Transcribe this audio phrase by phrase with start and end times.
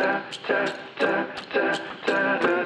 [0.00, 0.64] da, da,
[0.98, 1.72] da,
[2.06, 2.59] da, da.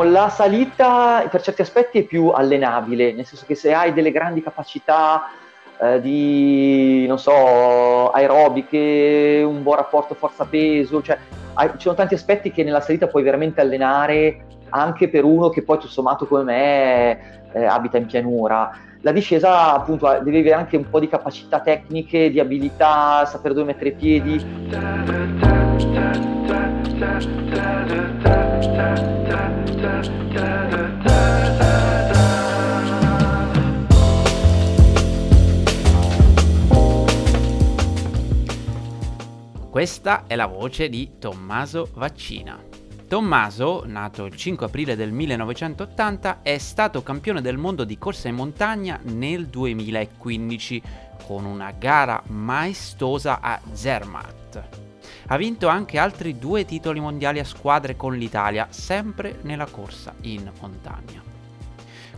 [0.00, 4.40] La salita per certi aspetti è più allenabile, nel senso che se hai delle grandi
[4.40, 5.28] capacità
[5.80, 11.18] eh, di, non so, aerobiche, un buon rapporto forza-peso, cioè
[11.54, 15.62] hai, ci sono tanti aspetti che nella salita puoi veramente allenare anche per uno che
[15.62, 18.70] poi tutto sommato come me eh, abita in pianura.
[19.00, 23.66] La discesa appunto devi avere anche un po' di capacità tecniche, di abilità, sapere dove
[23.66, 24.46] mettere i piedi.
[39.78, 42.60] Questa è la voce di Tommaso Vaccina.
[43.06, 48.34] Tommaso, nato il 5 aprile del 1980, è stato campione del mondo di corsa in
[48.34, 50.82] montagna nel 2015
[51.24, 54.60] con una gara maestosa a Zermatt.
[55.28, 60.50] Ha vinto anche altri due titoli mondiali a squadre con l'Italia, sempre nella corsa in
[60.58, 61.27] montagna.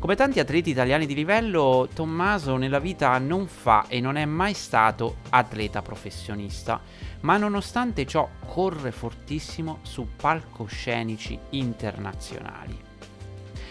[0.00, 4.54] Come tanti atleti italiani di livello, Tommaso nella vita non fa e non è mai
[4.54, 6.80] stato atleta professionista,
[7.20, 12.78] ma nonostante ciò corre fortissimo su palcoscenici internazionali.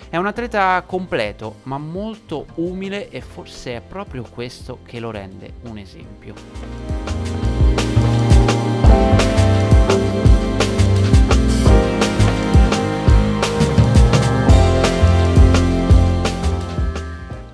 [0.08, 5.54] È un atleta completo, ma molto umile e forse è proprio questo che lo rende
[5.64, 6.99] un esempio.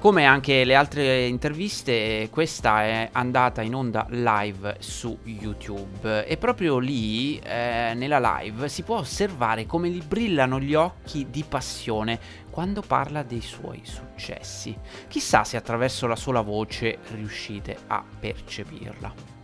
[0.06, 6.78] Come anche le altre interviste, questa è andata in onda live su YouTube e proprio
[6.78, 12.20] lì, eh, nella live, si può osservare come gli brillano gli occhi di passione
[12.52, 14.78] quando parla dei suoi successi.
[15.08, 19.35] Chissà se attraverso la sola voce riuscite a percepirla.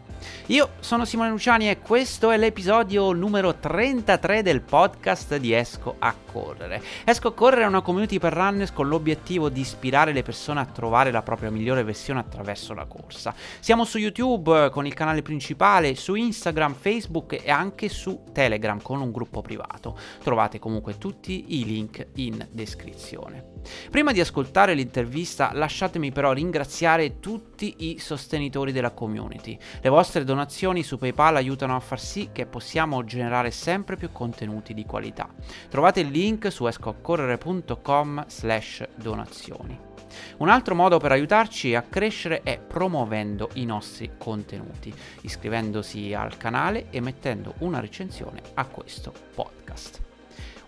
[0.47, 6.13] Io sono Simone Luciani e questo è l'episodio numero 33 del podcast di Esco a
[6.13, 6.81] Correre.
[7.05, 10.65] Esco a Correre è una community per runners con l'obiettivo di ispirare le persone a
[10.65, 13.33] trovare la propria migliore versione attraverso la corsa.
[13.59, 19.01] Siamo su YouTube con il canale principale, su Instagram, Facebook e anche su Telegram con
[19.01, 19.97] un gruppo privato.
[20.23, 23.50] Trovate comunque tutti i link in descrizione.
[23.89, 29.57] Prima di ascoltare l'intervista lasciatemi però ringraziare tutti i sostenitori della community.
[29.81, 34.73] Le vostre donazioni su PayPal aiutano a far sì che possiamo generare sempre più contenuti
[34.73, 35.29] di qualità.
[35.69, 39.89] Trovate il link su escoaccorrere.com slash donazioni.
[40.37, 46.87] Un altro modo per aiutarci a crescere è promuovendo i nostri contenuti, iscrivendosi al canale
[46.89, 50.10] e mettendo una recensione a questo podcast.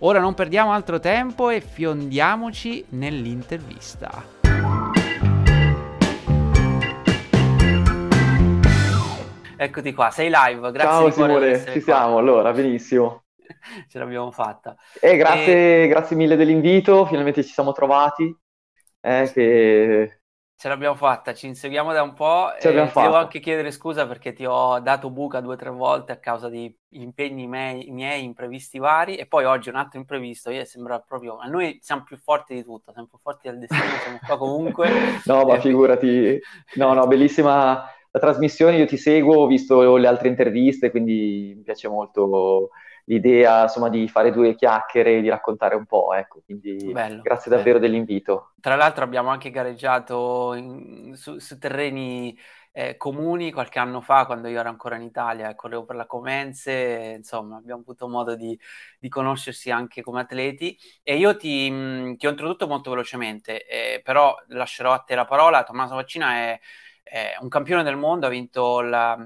[0.06, 4.42] Ora non perdiamo altro tempo e fiondiamoci nell'intervista.
[9.56, 11.82] Eccoti qua, sei live, grazie Ciao Simone, ci qua.
[11.82, 13.24] siamo, allora, benissimo.
[13.88, 14.76] Ce l'abbiamo fatta.
[15.00, 15.88] Eh, grazie, e...
[15.88, 18.38] grazie mille dell'invito, finalmente ci siamo trovati.
[19.00, 20.23] Eh, che
[20.56, 22.50] Ce l'abbiamo fatta, ci inseguiamo da un po'.
[22.60, 26.14] Ce ti devo anche chiedere scusa perché ti ho dato buca due o tre volte
[26.14, 30.64] a causa di impegni miei, miei, imprevisti vari e poi oggi un altro imprevisto, io
[30.64, 34.20] sembra proprio, ma noi siamo più forti di tutto, siamo più forti del destino, siamo
[34.26, 34.90] qua comunque.
[35.26, 36.40] no, ma figurati,
[36.76, 41.64] no, no, bellissima la trasmissione, io ti seguo, ho visto le altre interviste, quindi mi
[41.64, 42.70] piace molto
[43.06, 47.52] l'idea insomma di fare due chiacchiere e di raccontare un po', ecco, quindi bello, grazie
[47.52, 47.92] davvero bello.
[47.92, 48.54] dell'invito.
[48.60, 52.38] Tra l'altro abbiamo anche gareggiato in, su, su, terreni
[52.72, 56.06] eh, comuni qualche anno fa quando io ero ancora in Italia e correvo per la
[56.06, 58.58] Comenze, insomma abbiamo avuto modo di,
[59.00, 64.02] di conoscersi anche come atleti e io ti, mh, ti ho introdotto molto velocemente, eh,
[64.02, 66.60] però lascerò a te la parola, Tommaso Vaccina è,
[67.04, 69.18] è un campione del mondo, ha vinto la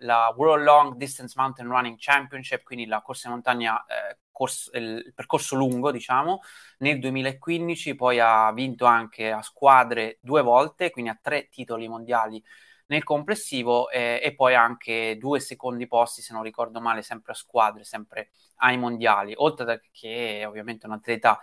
[0.00, 5.12] la World Long Distance Mountain Running Championship, quindi la corsa in montagna, eh, corso, il
[5.14, 6.40] percorso lungo, diciamo,
[6.78, 12.42] nel 2015, poi ha vinto anche a squadre due volte, quindi ha tre titoli mondiali
[12.88, 17.34] nel complessivo eh, e poi anche due secondi posti, se non ricordo male, sempre a
[17.34, 21.40] squadre, sempre ai mondiali, oltre che ovviamente un atleta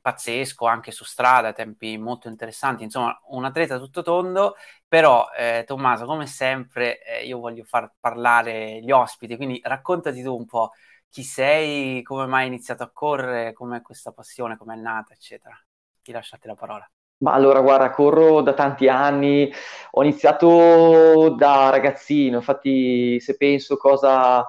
[0.00, 4.54] pazzesco anche su strada, tempi molto interessanti, insomma un atleta tutto tondo,
[4.86, 10.36] però eh, Tommaso come sempre eh, io voglio far parlare gli ospiti, quindi raccontati tu
[10.36, 10.72] un po'
[11.08, 15.56] chi sei, come mai hai iniziato a correre, com'è questa passione, com'è nata, eccetera.
[16.02, 16.88] Ti lasciate la parola.
[17.18, 19.50] Ma allora, guarda, corro da tanti anni,
[19.90, 24.46] ho iniziato da ragazzino, infatti se penso cosa,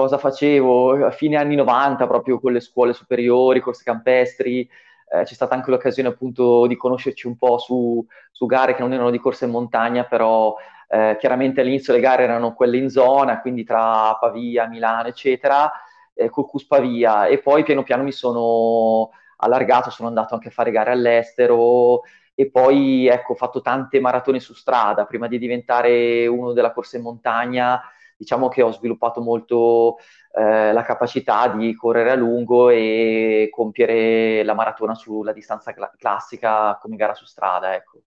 [0.00, 1.04] cosa facevo?
[1.04, 4.60] A fine anni 90, proprio con le scuole superiori, corse campestri,
[5.12, 8.94] eh, c'è stata anche l'occasione appunto di conoscerci un po' su, su gare che non
[8.94, 10.56] erano di corsa in montagna, però
[10.88, 15.70] eh, chiaramente all'inizio le gare erano quelle in zona, quindi tra Pavia, Milano, eccetera,
[16.14, 20.70] eh, Curcus Pavia, e poi piano piano mi sono allargato, sono andato anche a fare
[20.70, 22.02] gare all'estero.
[22.34, 26.96] E poi ecco, ho fatto tante maratone su strada prima di diventare uno della corsa
[26.96, 27.82] in montagna.
[28.20, 29.96] Diciamo che ho sviluppato molto
[30.32, 36.78] eh, la capacità di correre a lungo e compiere la maratona sulla distanza cl- classica
[36.82, 37.74] come gara su strada.
[37.74, 38.02] Ecco.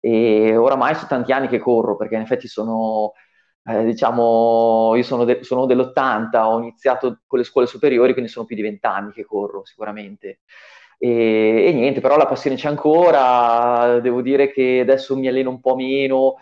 [0.00, 3.12] E oramai sono tanti anni che corro perché in effetti sono,
[3.64, 8.46] eh, diciamo, io sono, de- sono dell'80, ho iniziato con le scuole superiori, quindi sono
[8.46, 10.40] più di vent'anni che corro sicuramente.
[10.98, 15.60] E, e, niente, però la passione c'è ancora, devo dire che adesso mi alleno un
[15.60, 16.36] po' meno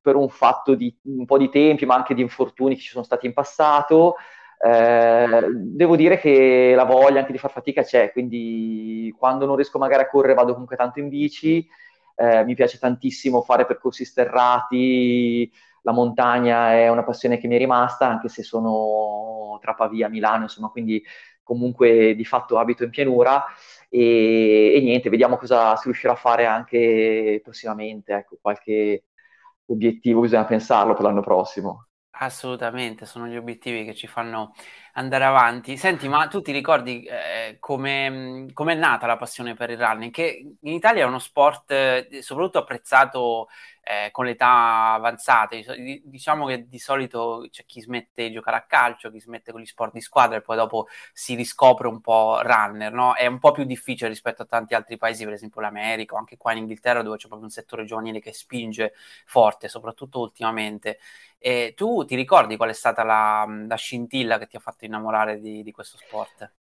[0.00, 3.04] per un fatto di un po' di tempi, ma anche di infortuni che ci sono
[3.04, 4.16] stati in passato.
[4.58, 9.78] Eh, devo dire che la voglia anche di far fatica c'è, quindi quando non riesco
[9.78, 11.66] magari a correre vado comunque tanto in bici,
[12.16, 15.50] eh, mi piace tantissimo fare percorsi sterrati,
[15.82, 20.44] la montagna è una passione che mi è rimasta, anche se sono tra Pavia, Milano,
[20.44, 21.02] insomma, quindi
[21.42, 23.44] comunque di fatto abito in pianura
[23.88, 29.04] e, e niente, vediamo cosa si riuscirà a fare anche prossimamente, ecco, qualche
[29.66, 31.86] obiettivo bisogna pensarlo per l'anno prossimo.
[32.18, 34.52] Assolutamente, sono gli obiettivi che ci fanno
[34.96, 35.76] andare avanti.
[35.76, 40.10] Senti, ma tu ti ricordi eh, come è nata la passione per il running?
[40.10, 43.48] Che in Italia è uno sport eh, soprattutto apprezzato
[43.82, 45.54] eh, con l'età avanzata.
[46.02, 49.66] Diciamo che di solito c'è chi smette di giocare a calcio, chi smette con gli
[49.66, 53.14] sport di squadra e poi dopo si riscopre un po' runner, no?
[53.14, 56.36] È un po' più difficile rispetto a tanti altri paesi, per esempio l'America o anche
[56.38, 58.94] qua in Inghilterra dove c'è proprio un settore giovanile che spinge
[59.26, 60.98] forte, soprattutto ultimamente.
[61.38, 65.40] E tu ti ricordi qual è stata la, la scintilla che ti ha fatto innamorare
[65.40, 66.52] di, di questo sport?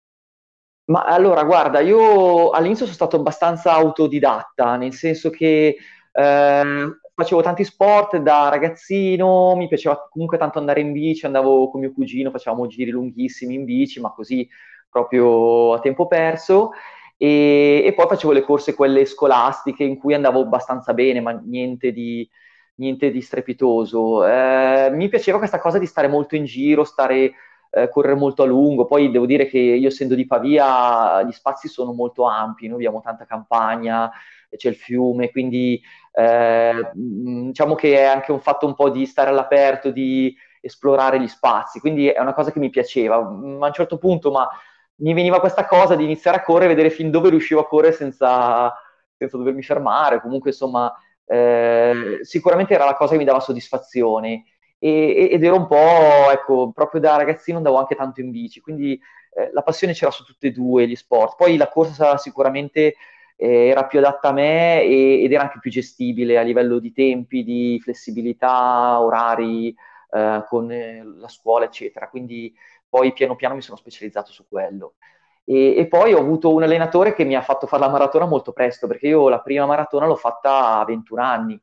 [0.86, 5.76] Ma allora, guarda, io all'inizio sono stato abbastanza autodidatta, nel senso che
[6.12, 11.80] eh, facevo tanti sport da ragazzino, mi piaceva comunque tanto andare in bici, andavo con
[11.80, 14.46] mio cugino, facevamo giri lunghissimi in bici, ma così
[14.90, 16.72] proprio a tempo perso.
[17.16, 21.92] E, e poi facevo le corse quelle scolastiche in cui andavo abbastanza bene, ma niente
[21.92, 22.28] di,
[22.76, 24.26] niente di strepitoso.
[24.26, 27.32] Eh, mi piaceva questa cosa di stare molto in giro, stare,
[27.74, 28.86] eh, correre molto a lungo.
[28.86, 33.00] Poi devo dire che io essendo di Pavia gli spazi sono molto ampi, noi abbiamo
[33.00, 34.10] tanta campagna,
[34.56, 35.82] c'è il fiume, quindi
[36.12, 41.28] eh, diciamo che è anche un fatto un po' di stare all'aperto, di esplorare gli
[41.28, 43.20] spazi, quindi è una cosa che mi piaceva.
[43.20, 44.48] Ma a un certo punto ma,
[44.96, 48.72] mi veniva questa cosa di iniziare a correre, vedere fin dove riuscivo a correre senza,
[49.16, 50.94] senza dovermi fermare, comunque insomma
[51.26, 54.44] eh, sicuramente era la cosa che mi dava soddisfazione
[54.84, 59.00] e, ed ero un po', ecco, proprio da ragazzino andavo anche tanto in bici, quindi
[59.34, 61.36] eh, la passione c'era su tutti e due gli sport.
[61.36, 62.96] Poi la corsa sicuramente
[63.36, 66.92] eh, era più adatta a me e, ed era anche più gestibile a livello di
[66.92, 69.74] tempi, di flessibilità, orari
[70.10, 72.10] eh, con eh, la scuola, eccetera.
[72.10, 72.54] Quindi
[72.86, 74.96] poi piano piano mi sono specializzato su quello.
[75.44, 78.52] E, e, poi ho avuto un allenatore che mi ha fatto fare la maratona molto
[78.52, 81.60] presto, perché io la prima maratona l'ho fatta a 21 anni,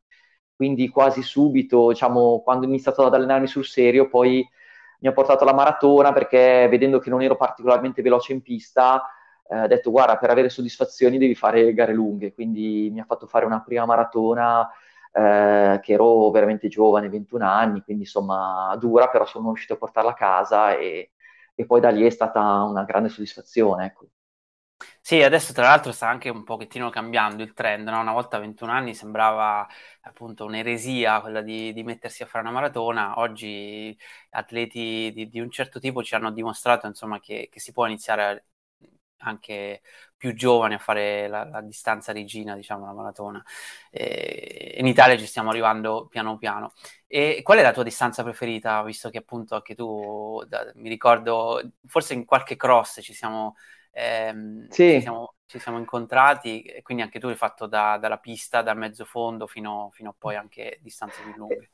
[0.62, 4.48] quindi quasi subito, diciamo, quando ho iniziato ad allenarmi sul serio, poi
[5.00, 9.01] mi ha portato alla maratona perché vedendo che non ero particolarmente veloce in pista,
[9.50, 13.25] eh, ha detto guarda, per avere soddisfazioni devi fare gare lunghe, quindi mi ha fatto
[13.25, 14.70] fare una prima maratona
[15.12, 20.12] eh, che ero veramente giovane, 21 anni, quindi insomma dura, però sono riuscito a portarla
[20.12, 21.13] a casa e,
[21.56, 23.86] e poi da lì è stata una grande soddisfazione.
[23.86, 24.06] Ecco.
[25.03, 28.00] Sì, adesso tra l'altro sta anche un pochettino cambiando il trend, no?
[28.00, 29.67] Una volta a 21 anni sembrava
[30.01, 33.98] appunto un'eresia quella di, di mettersi a fare una maratona, oggi
[34.31, 38.46] atleti di, di, un certo tipo ci hanno dimostrato insomma che, che si può iniziare
[39.24, 39.81] anche
[40.15, 43.43] più giovani a fare la, la distanza regina, diciamo, la maratona.
[43.91, 46.74] E in Italia ci stiamo arrivando piano piano.
[47.08, 51.62] E qual è la tua distanza preferita, visto che appunto anche tu, da, mi ricordo,
[51.86, 53.55] forse in qualche cross ci siamo,
[53.92, 54.94] ehm, sì.
[54.94, 58.78] ci siamo, ci siamo incontrati, e quindi anche tu hai fatto da, dalla pista, dal
[58.78, 61.70] mezzo fondo fino, fino a poi anche distanze più lunghe.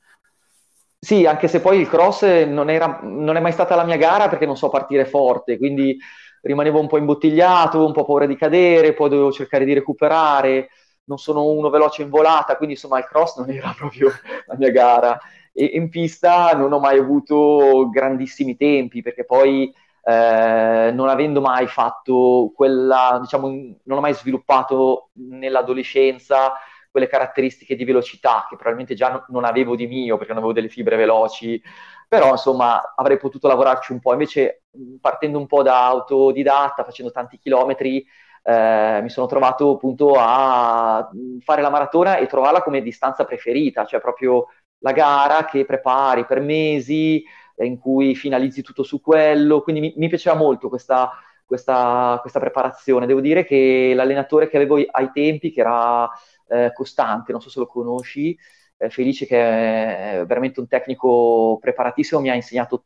[1.00, 4.30] Sì, anche se poi il cross non, era, non è mai stata la mia gara
[4.30, 5.98] perché non so partire forte, quindi
[6.42, 10.70] rimanevo un po' imbottigliato, un po' paura di cadere, poi dovevo cercare di recuperare,
[11.06, 14.10] non sono uno veloce in volata, quindi insomma il cross non era proprio
[14.48, 15.20] la mia gara.
[15.54, 19.74] E in pista non ho mai avuto grandissimi tempi perché poi
[20.08, 26.54] eh, non avendo mai fatto quella, diciamo, non ho mai sviluppato nell'adolescenza
[26.90, 30.70] quelle caratteristiche di velocità che probabilmente già non avevo di mio perché non avevo delle
[30.70, 31.62] fibre veloci,
[32.08, 34.14] però insomma avrei potuto lavorarci un po'.
[34.14, 34.64] Invece
[35.02, 38.06] partendo un po' da autodidatta, facendo tanti chilometri,
[38.44, 41.10] eh, mi sono trovato appunto a
[41.44, 44.46] fare la maratona e trovarla come distanza preferita, cioè proprio
[44.80, 47.26] la gara che prepari per mesi,
[47.66, 51.12] in cui finalizzi tutto su quello, quindi mi, mi piaceva molto questa,
[51.46, 53.06] questa, questa, preparazione.
[53.06, 56.10] Devo dire che l'allenatore che avevo ai tempi, che era
[56.48, 58.38] eh, Costante, non so se lo conosci,
[58.78, 62.86] eh, Felice che è veramente un tecnico preparatissimo, mi ha insegnato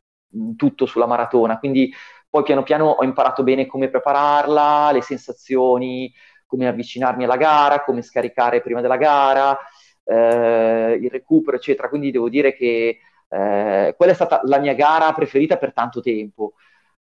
[0.56, 1.94] tutto sulla maratona, quindi
[2.30, 6.14] poi piano piano ho imparato bene come prepararla, le sensazioni,
[6.46, 9.58] come avvicinarmi alla gara, come scaricare prima della gara,
[10.06, 11.90] eh, il recupero, eccetera.
[11.90, 13.00] Quindi devo dire che
[13.32, 16.54] eh, quella è stata la mia gara preferita per tanto tempo.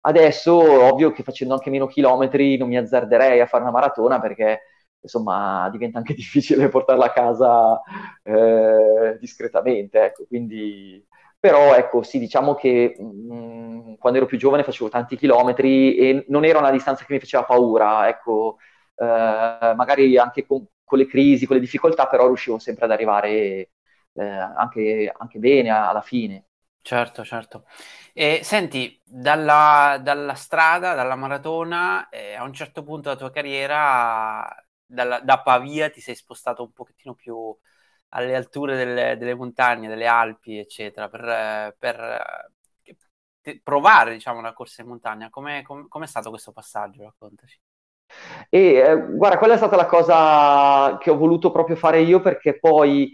[0.03, 4.61] Adesso, ovvio che facendo anche meno chilometri non mi azzarderei a fare una maratona perché
[5.01, 7.81] insomma diventa anche difficile portarla a casa
[8.23, 10.05] eh, discretamente.
[10.05, 10.25] Ecco.
[10.27, 11.05] Quindi,
[11.39, 16.25] però ecco, sì, diciamo che mh, mm, quando ero più giovane facevo tanti chilometri e
[16.29, 18.09] non era una distanza che mi faceva paura.
[18.09, 18.59] Ecco,
[18.97, 23.71] eh, magari anche con, con le crisi, con le difficoltà, però riuscivo sempre ad arrivare
[24.15, 26.47] eh, anche, anche, bene alla fine.
[26.83, 27.67] Certo, certo.
[28.13, 34.47] E senti, dalla, dalla strada, dalla maratona, eh, a un certo punto della tua carriera,
[34.85, 37.57] dalla, da Pavia ti sei spostato un pochettino più
[38.11, 42.51] alle alture delle, delle montagne, delle Alpi, eccetera, per, per
[43.43, 45.31] eh, provare, diciamo, una corsa in montagna.
[45.31, 47.05] Com'è, com, com'è stato questo passaggio?
[47.05, 47.61] Raccontaci.
[48.49, 52.59] E eh, guarda, quella è stata la cosa che ho voluto proprio fare io perché
[52.59, 53.13] poi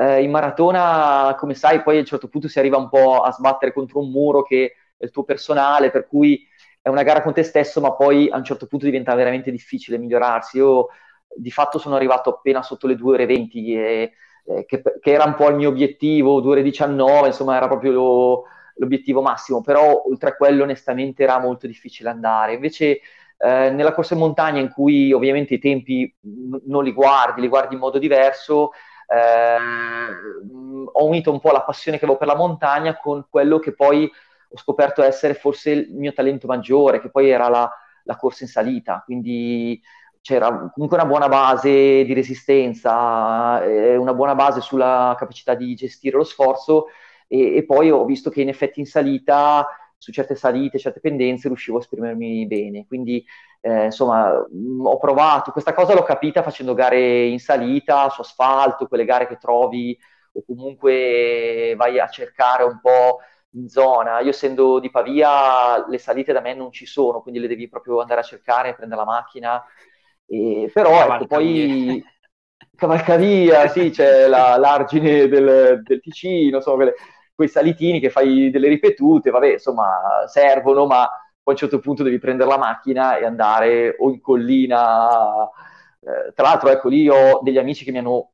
[0.00, 3.32] eh, in maratona, come sai, poi a un certo punto si arriva un po' a
[3.32, 6.46] sbattere contro un muro che è il tuo personale, per cui
[6.80, 9.98] è una gara con te stesso, ma poi a un certo punto diventa veramente difficile
[9.98, 10.58] migliorarsi.
[10.58, 10.86] Io
[11.34, 14.12] di fatto sono arrivato appena sotto le 2 ore 20, e,
[14.44, 17.90] eh, che, che, era un po' il mio obiettivo, 2 ore 19, insomma era proprio
[17.90, 18.44] lo,
[18.76, 22.54] l'obiettivo massimo, però oltre a quello onestamente era molto difficile andare.
[22.54, 23.00] Invece
[23.36, 26.14] eh, nella corsa in montagna in cui ovviamente i tempi
[26.66, 28.70] non li guardi, li guardi in modo diverso,
[29.08, 29.56] eh,
[30.92, 34.10] ho unito un po' la passione che avevo per la montagna con quello che poi
[34.50, 37.70] ho scoperto essere forse il mio talento maggiore, che poi era la,
[38.04, 39.80] la corsa in salita, quindi
[40.20, 46.16] c'era comunque una buona base di resistenza, eh, una buona base sulla capacità di gestire
[46.16, 46.86] lo sforzo
[47.26, 51.48] e, e, poi ho visto che in effetti in salita, su certe salite, certe pendenze,
[51.48, 52.86] riuscivo a esprimermi bene.
[52.86, 53.24] Quindi
[53.60, 58.86] eh, insomma, mh, ho provato, questa cosa l'ho capita facendo gare in salita, su asfalto,
[58.86, 59.98] quelle gare che trovi
[60.32, 63.18] o comunque vai a cercare un po'
[63.52, 64.20] in zona.
[64.20, 68.00] Io essendo di Pavia, le salite da me non ci sono, quindi le devi proprio
[68.00, 69.64] andare a cercare, prendere la macchina.
[70.26, 72.04] E, però ecco, poi
[72.74, 76.94] cavalcavia, sì, c'è la, l'argine del, del Ticino, insomma, quelle,
[77.34, 81.08] quei salitini che fai delle ripetute, vabbè, insomma, servono, ma
[81.48, 85.48] poi a un certo punto devi prendere la macchina e andare o in collina.
[86.00, 88.32] Eh, tra l'altro, ecco, lì ho degli amici che mi hanno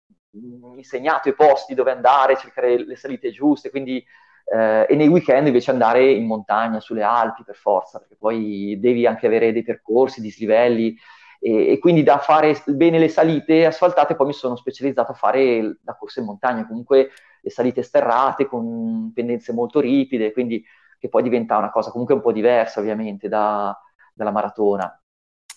[0.76, 4.04] insegnato i posti dove andare, cercare le salite giuste, quindi
[4.52, 9.06] eh, e nei weekend invece andare in montagna, sulle Alpi per forza, perché poi devi
[9.06, 10.96] anche avere dei percorsi, dislivelli
[11.38, 15.78] e, e quindi da fare bene le salite asfaltate poi mi sono specializzato a fare
[15.84, 20.64] la corsa in montagna, comunque le salite sterrate con pendenze molto ripide, quindi
[21.04, 23.78] che poi diventa una cosa comunque un po' diversa ovviamente da,
[24.14, 24.98] dalla maratona.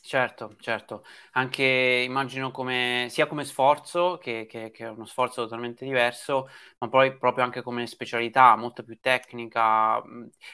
[0.02, 5.86] Certo, certo, anche immagino come, sia come sforzo, che, che, che, è uno sforzo totalmente
[5.86, 6.50] diverso,
[6.80, 10.02] ma poi proprio anche come specialità, molto più tecnica.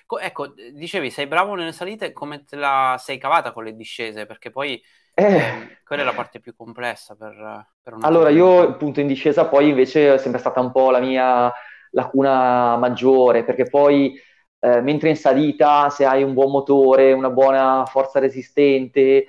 [0.05, 4.27] Co- ecco, dicevi, sei bravo nelle salite, come te la sei cavata con le discese?
[4.27, 4.81] Perché poi
[5.15, 5.23] eh.
[5.23, 9.69] eh quella è la parte più complessa per, per Allora, io appunto in discesa poi
[9.69, 11.51] invece è sempre stata un po' la mia
[11.93, 14.19] lacuna maggiore, perché poi
[14.63, 19.27] eh, mentre in salita, se hai un buon motore, una buona forza resistente, eh,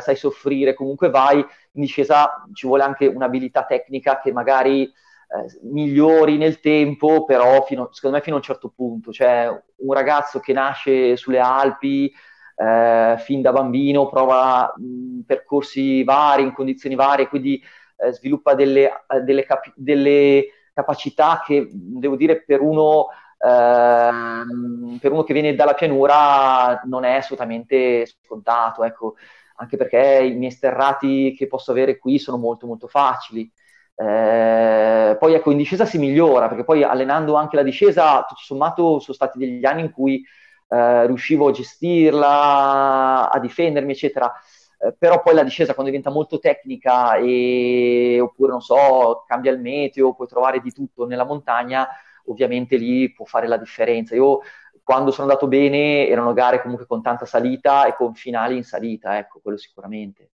[0.00, 6.36] sai soffrire, comunque vai, in discesa ci vuole anche un'abilità tecnica che magari eh, migliori
[6.36, 9.12] nel tempo, però fino, secondo me fino a un certo punto.
[9.12, 9.48] Cioè,
[9.78, 12.12] un ragazzo che nasce sulle Alpi
[12.56, 17.60] eh, fin da bambino, prova mh, percorsi vari, in condizioni varie, quindi
[17.96, 18.90] eh, sviluppa delle,
[19.24, 25.74] delle, capi- delle capacità che devo dire per uno, ehm, per uno che viene dalla
[25.74, 29.14] pianura non è assolutamente scontato, ecco,
[29.56, 33.50] anche perché i miei sterrati che posso avere qui sono molto molto facili.
[33.98, 38.98] Eh, poi ecco, in discesa si migliora, perché poi allenando anche la discesa, tutto sommato
[39.00, 40.22] sono stati degli anni in cui
[40.68, 44.32] eh, riuscivo a gestirla, a difendermi, eccetera.
[44.78, 49.60] Eh, però poi la discesa quando diventa molto tecnica e, oppure non so, cambia il
[49.60, 51.88] meteo, puoi trovare di tutto nella montagna,
[52.26, 54.14] ovviamente lì può fare la differenza.
[54.14, 54.40] Io
[54.82, 59.18] quando sono andato bene erano gare comunque con tanta salita e con finali in salita,
[59.18, 60.30] ecco, quello sicuramente.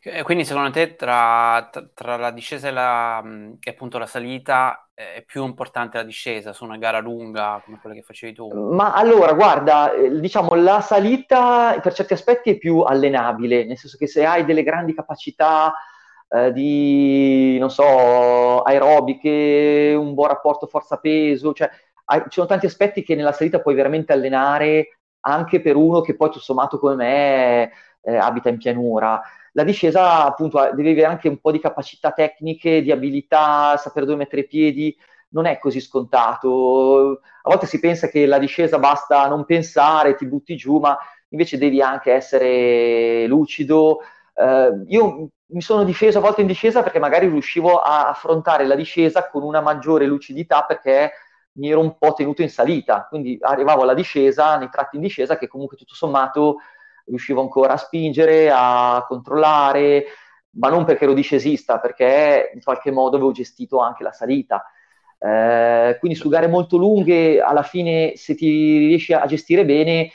[0.00, 3.22] Eh, quindi secondo te tra, tra la discesa e, la,
[3.60, 7.94] e, appunto la salita è più importante la discesa su una gara lunga come quella
[7.94, 8.48] che facevi tu?
[8.72, 13.96] Ma allora, guarda, eh, diciamo la salita per certi aspetti è più allenabile, nel senso
[13.96, 15.74] che se hai delle grandi capacità
[16.28, 21.70] eh, di, non so, aerobiche, un buon rapporto forza-peso, cioè
[22.06, 26.14] hai, ci sono tanti aspetti che nella salita puoi veramente allenare anche per uno che
[26.16, 29.20] poi tutto sommato come me eh, abita in pianura
[29.56, 34.18] la discesa appunto deve avere anche un po' di capacità tecniche, di abilità, sapere dove
[34.18, 34.94] mettere i piedi,
[35.30, 37.20] non è così scontato.
[37.42, 40.96] A volte si pensa che la discesa basta non pensare, ti butti giù, ma
[41.30, 44.00] invece devi anche essere lucido.
[44.34, 48.74] Uh, io mi sono difeso a volte in discesa perché magari riuscivo a affrontare la
[48.74, 51.12] discesa con una maggiore lucidità perché
[51.52, 55.38] mi ero un po' tenuto in salita, quindi arrivavo alla discesa, nei tratti in discesa
[55.38, 56.58] che comunque tutto sommato
[57.06, 60.04] riuscivo ancora a spingere, a controllare,
[60.58, 64.64] ma non perché ero discesista, perché in qualche modo avevo gestito anche la salita.
[65.18, 70.10] Eh, quindi su gare molto lunghe, alla fine, se ti riesci a gestire bene,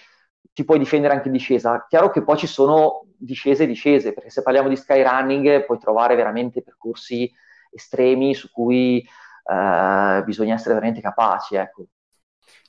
[0.53, 1.85] ti puoi difendere anche in discesa.
[1.87, 6.15] Chiaro che poi ci sono discese e discese, perché se parliamo di skyrunning puoi trovare
[6.15, 7.31] veramente percorsi
[7.71, 11.55] estremi su cui eh, bisogna essere veramente capaci.
[11.55, 11.85] Ecco.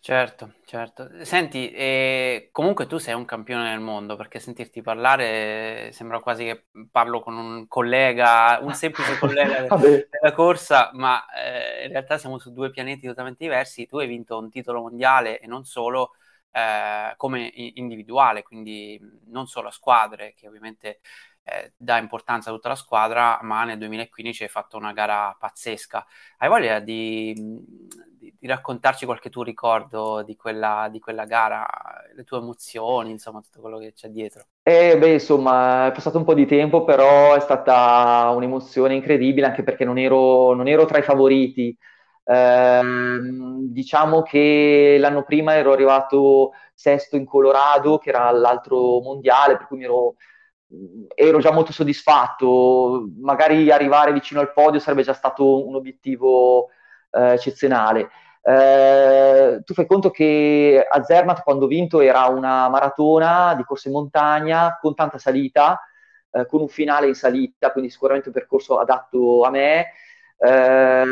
[0.05, 1.09] Certo, certo.
[1.25, 6.65] Senti, eh, comunque tu sei un campione del mondo, perché sentirti parlare sembra quasi che
[6.91, 12.53] parlo con un collega, un semplice collega della corsa, ma eh, in realtà siamo su
[12.53, 13.87] due pianeti totalmente diversi.
[13.87, 16.15] Tu hai vinto un titolo mondiale e non solo
[16.53, 21.01] eh, come individuale, quindi non solo a squadre, che ovviamente
[21.45, 26.07] eh, dà importanza a tutta la squadra, ma nel 2015 hai fatto una gara pazzesca.
[26.39, 31.67] Hai voglia di, di, di raccontarci qualche tuo ricordo di quella, di quella, gara,
[32.15, 34.47] le tue emozioni, insomma, tutto quello che c'è dietro?
[34.65, 39.65] Eh, beh, insomma, è passato un po' di tempo, però è stata un'emozione incredibile, anche
[39.65, 41.77] perché non ero, non ero tra i favoriti.
[42.25, 42.81] Eh,
[43.71, 49.83] diciamo che l'anno prima ero arrivato sesto in Colorado, che era l'altro mondiale, per cui
[49.83, 50.17] ero
[51.15, 56.69] ero già molto soddisfatto, magari arrivare vicino al podio sarebbe già stato un obiettivo
[57.11, 58.09] eh, eccezionale.
[58.45, 63.89] Eh, tu fai conto che a Zermatt quando ho vinto era una maratona di corsa
[63.89, 65.81] in montagna con tanta salita,
[66.31, 69.93] eh, con un finale in salita, quindi sicuramente un percorso adatto a me,
[70.45, 71.05] eh,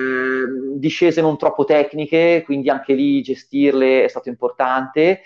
[0.75, 5.21] discese non troppo tecniche, quindi anche lì gestirle è stato importante.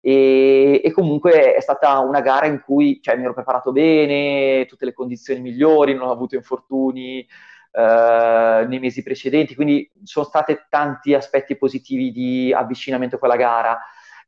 [0.00, 4.84] E, e, comunque è stata una gara in cui cioè, mi ero preparato bene, tutte
[4.84, 7.26] le condizioni migliori, non ho avuto infortuni
[7.72, 13.78] eh, nei mesi precedenti, quindi sono stati tanti aspetti positivi di avvicinamento a quella gara.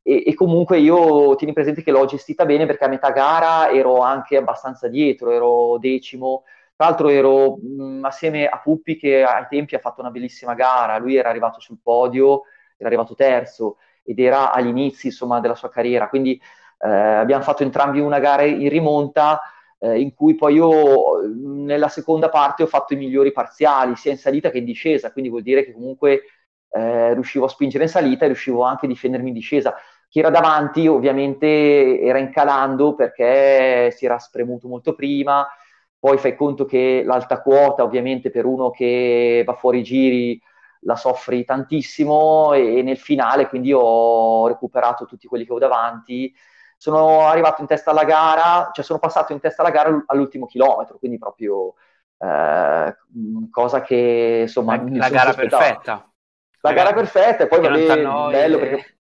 [0.03, 3.99] E, e, comunque io tieni presente che l'ho gestita bene perché a metà gara ero
[3.99, 6.43] anche abbastanza dietro, ero decimo.
[6.81, 10.97] Tra l'altro ero mh, assieme a Puppi che ai tempi ha fatto una bellissima gara,
[10.97, 15.69] lui era arrivato sul podio, era arrivato terzo ed era agli inizi insomma, della sua
[15.69, 16.09] carriera.
[16.09, 16.41] Quindi
[16.79, 19.39] eh, abbiamo fatto entrambi una gara in rimonta
[19.77, 24.17] eh, in cui poi io nella seconda parte ho fatto i migliori parziali, sia in
[24.17, 26.23] salita che in discesa, quindi vuol dire che comunque
[26.71, 29.75] eh, riuscivo a spingere in salita e riuscivo anche a difendermi in discesa.
[30.09, 35.47] Chi era davanti ovviamente era incalando perché si era spremuto molto prima,
[36.01, 40.41] poi fai conto che l'alta quota ovviamente per uno che va fuori giri
[40.79, 46.33] la soffri tantissimo e, e nel finale quindi ho recuperato tutti quelli che ho davanti.
[46.75, 50.97] Sono arrivato in testa alla gara, cioè sono passato in testa alla gara all'ultimo chilometro,
[50.97, 51.75] quindi proprio
[52.17, 52.95] eh,
[53.51, 54.77] cosa che insomma...
[54.77, 56.11] La, la gara perfetta.
[56.61, 59.00] La gara perfetta e poi va bene, bello perché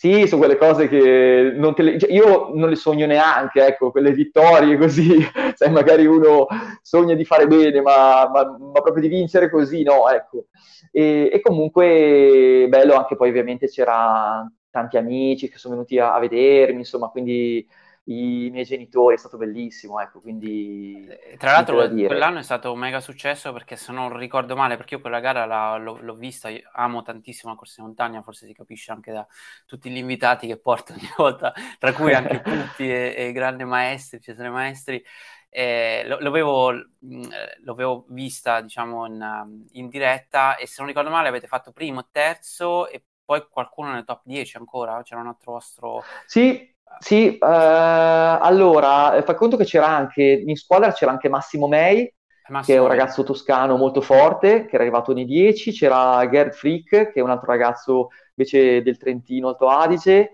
[0.00, 4.12] sì, sono quelle cose che non le, cioè io non le sogno neanche, ecco, quelle
[4.12, 5.18] vittorie così,
[5.56, 6.46] sai, magari uno
[6.82, 10.44] sogna di fare bene, ma, ma, ma proprio di vincere così, no, ecco.
[10.92, 16.20] E, e, comunque bello anche poi ovviamente c'era tanti amici che sono venuti a, a
[16.20, 17.66] vedermi, insomma, quindi
[18.10, 21.06] i miei genitori, è stato bellissimo, ecco, quindi...
[21.06, 24.94] Eh, tra l'altro quell'anno è stato un mega successo perché se non ricordo male, perché
[24.94, 28.54] io quella gara la, l'ho, l'ho, vista, amo tantissimo la corsa in montagna, forse si
[28.54, 29.26] capisce anche da
[29.66, 34.20] tutti gli invitati che porto ogni volta, tra cui anche Putti e, e grandi maestri,
[34.20, 35.04] Cesare Maestri,
[35.50, 37.24] eh, lo, l'avevo, mm,
[37.64, 42.88] l'avevo, vista diciamo in, in, diretta e se non ricordo male avete fatto primo, terzo
[42.88, 45.02] e poi qualcuno nel top 10 ancora?
[45.02, 46.02] C'era un altro vostro...
[46.24, 51.68] Sì, sì, eh, allora, eh, fai conto che c'era anche, in squadra c'era anche Massimo
[51.68, 52.12] May,
[52.48, 56.52] Massimo che è un ragazzo toscano molto forte, che era arrivato nei 10, c'era Gerd
[56.52, 60.32] Frick, che è un altro ragazzo invece del Trentino Alto Adige,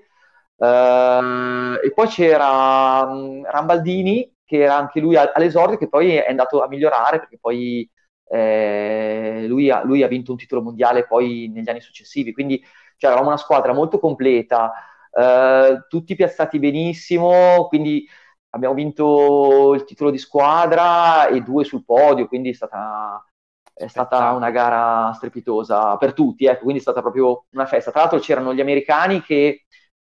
[0.56, 6.62] eh, e poi c'era um, Rambaldini, che era anche lui all'esordio, che poi è andato
[6.62, 7.88] a migliorare, perché poi
[8.28, 12.62] eh, lui, ha, lui, ha, vinto un titolo mondiale poi negli anni successivi, quindi
[12.96, 14.72] cioè, eravamo una squadra molto completa,
[15.16, 18.06] eh, tutti piazzati benissimo, quindi
[18.50, 23.24] abbiamo vinto il titolo di squadra e due sul podio, quindi è stata,
[23.72, 27.90] è stata una gara strepitosa per tutti, ecco, quindi è stata proprio una festa.
[27.90, 29.64] Tra l'altro c'erano gli americani che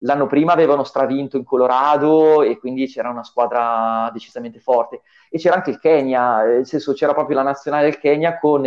[0.04, 5.02] l'anno prima avevano stravinto in Colorado e quindi c'era una squadra decisamente forte.
[5.30, 8.66] E c'era anche il Kenya, nel senso c'era proprio la nazionale del Kenya con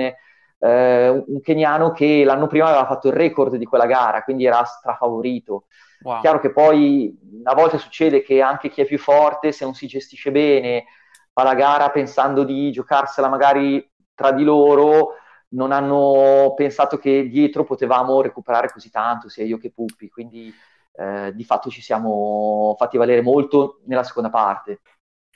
[0.65, 4.65] eh, un keniano che l'anno prima aveva fatto il record di quella gara, quindi era
[4.65, 5.67] strafavorito.
[6.03, 6.21] Wow.
[6.21, 9.87] Chiaro che poi a volte succede che anche chi è più forte, se non si
[9.87, 10.87] gestisce bene,
[11.33, 15.17] fa la gara pensando di giocarsela magari tra di loro,
[15.49, 20.53] non hanno pensato che dietro potevamo recuperare così tanto, sia io che Puppi, quindi
[20.97, 24.81] eh, di fatto ci siamo fatti valere molto nella seconda parte.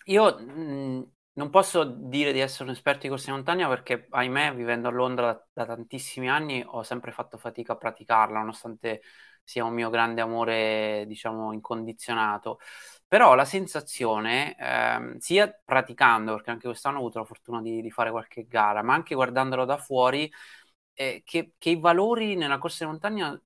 [0.05, 4.55] Io mh, non posso dire di essere un esperto di corsa in montagna perché, ahimè,
[4.57, 9.03] vivendo a Londra da, da tantissimi anni ho sempre fatto fatica a praticarla, nonostante
[9.45, 12.59] sia un mio grande amore, diciamo, incondizionato.
[13.07, 17.91] Però la sensazione, ehm, sia praticando, perché anche quest'anno ho avuto la fortuna di, di
[17.91, 20.31] fare qualche gara, ma anche guardandolo da fuori,
[20.93, 23.41] eh, che, che, i valori nella corsa di montagna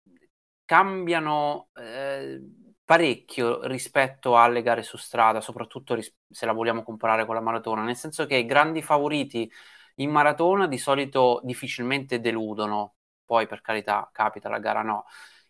[0.65, 2.41] cambiano eh,
[2.85, 7.83] parecchio rispetto alle gare su strada, soprattutto ris- se la vogliamo comparare con la maratona,
[7.83, 9.51] nel senso che i grandi favoriti
[9.97, 15.05] in maratona di solito difficilmente deludono, poi per carità capita la gara no,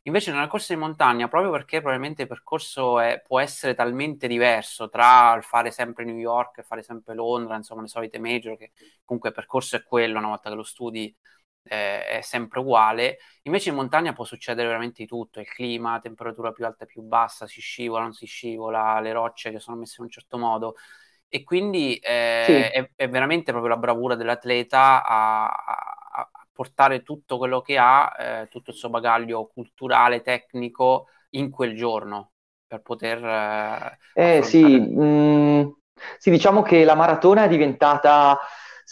[0.04, 4.88] Invece nella corsa in montagna, proprio perché probabilmente il percorso è, può essere talmente diverso
[4.88, 8.72] tra fare sempre New York e fare sempre Londra, insomma le solite major, che
[9.04, 11.14] comunque il percorso è quello, una volta che lo studi
[11.64, 16.52] eh, è sempre uguale, invece in montagna può succedere veramente di tutto, il clima, temperatura
[16.52, 20.04] più alta più bassa, si scivola, non si scivola, le rocce che sono messe in
[20.04, 20.74] un certo modo.
[21.28, 22.52] E quindi eh, sì.
[22.52, 28.48] è, è, veramente proprio la bravura dell'atleta a, a, portare tutto quello che ha, eh,
[28.48, 32.32] tutto il suo bagaglio culturale, tecnico in quel giorno
[32.66, 33.98] per poter...
[34.14, 35.68] Eh, eh sì, mm,
[36.18, 38.38] sì, diciamo che la maratona è diventata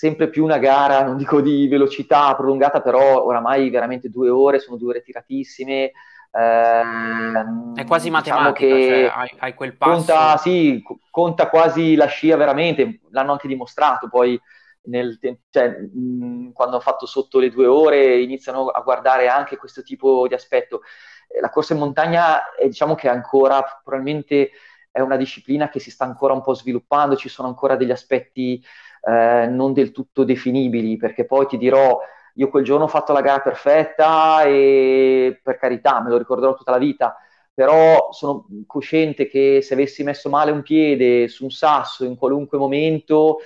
[0.00, 4.78] sempre più una gara, non dico di velocità prolungata, però oramai veramente due ore, sono
[4.78, 5.90] due ore tiratissime.
[6.32, 9.92] Ehm, è quasi diciamo matematica, diciamo cioè hai, hai, quel passo.
[9.92, 14.40] Conta, sì, conta quasi la scia veramente, l'hanno anche dimostrato poi
[14.84, 15.18] nel,
[15.50, 20.26] cioè, mh, quando ho fatto sotto le due ore iniziano a guardare anche questo tipo
[20.26, 20.80] di aspetto.
[21.28, 24.52] Eh, la corsa in montagna è, diciamo che ancora probabilmente
[24.90, 28.64] è una disciplina che si sta ancora un po' sviluppando, ci sono ancora degli aspetti
[29.02, 31.98] eh, non del tutto definibili, perché poi ti dirò,
[32.34, 36.70] io quel giorno ho fatto la gara perfetta e per carità me lo ricorderò tutta
[36.72, 37.16] la vita,
[37.52, 42.58] però sono cosciente che se avessi messo male un piede su un sasso in qualunque
[42.58, 43.38] momento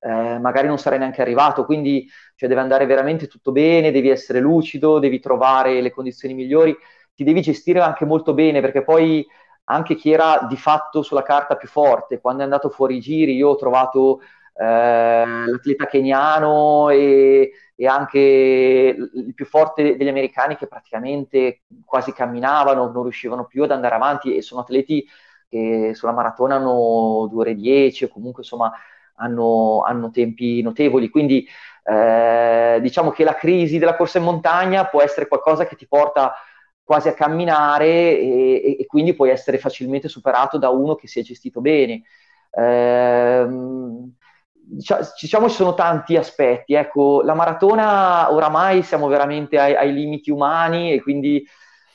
[0.00, 4.40] eh, magari non sarei neanche arrivato, quindi cioè, deve andare veramente tutto bene, devi essere
[4.40, 6.76] lucido, devi trovare le condizioni migliori,
[7.14, 9.26] ti devi gestire anche molto bene, perché poi
[9.64, 13.34] anche chi era di fatto sulla carta più forte, quando è andato fuori i giri,
[13.34, 14.20] io ho trovato
[14.56, 23.02] l'atleta keniano e, e, anche il più forte degli americani che praticamente quasi camminavano, non
[23.02, 25.06] riuscivano più ad andare avanti e sono atleti
[25.48, 28.72] che sulla maratona hanno 2 ore 10 o comunque insomma
[29.16, 31.46] hanno, hanno tempi notevoli, quindi
[31.84, 36.34] eh, diciamo che la crisi della corsa in montagna può essere qualcosa che ti porta
[36.82, 41.22] quasi a camminare e, e quindi puoi essere facilmente superato da uno che si è
[41.22, 42.02] gestito bene.
[42.50, 43.46] Eh,
[44.66, 50.92] diciamo ci sono tanti aspetti, ecco, la maratona oramai siamo veramente ai, ai limiti umani
[50.92, 51.44] e quindi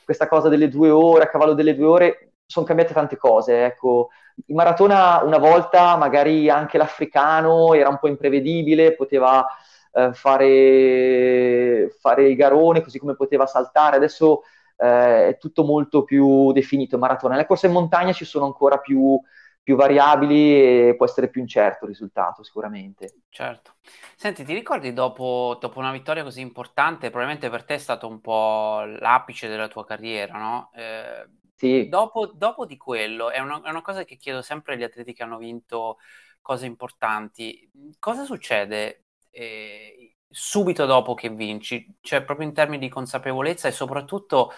[0.04, 4.08] questa cosa delle due ore, a cavallo delle due ore, sono cambiate tante cose, ecco,
[4.46, 9.44] in maratona una volta magari anche l'africano era un po' imprevedibile, poteva
[9.92, 14.42] eh, fare, fare il garone così come poteva saltare, adesso
[14.76, 17.34] eh, è tutto molto più definito in maratona.
[17.34, 19.20] Nelle corse in montagna ci sono ancora più,
[19.62, 23.22] più variabili e può essere più incerto il risultato sicuramente.
[23.28, 23.74] Certo.
[24.16, 28.20] Senti, ti ricordi dopo, dopo, una vittoria così importante, probabilmente per te è stato un
[28.20, 30.70] po' l'apice della tua carriera, no?
[30.74, 31.88] Eh, sì.
[31.88, 35.22] Dopo, dopo, di quello, è una, è una, cosa che chiedo sempre agli atleti che
[35.22, 35.98] hanno vinto
[36.40, 41.98] cose importanti, cosa succede eh, subito dopo che vinci?
[42.00, 44.52] Cioè proprio in termini di consapevolezza e soprattutto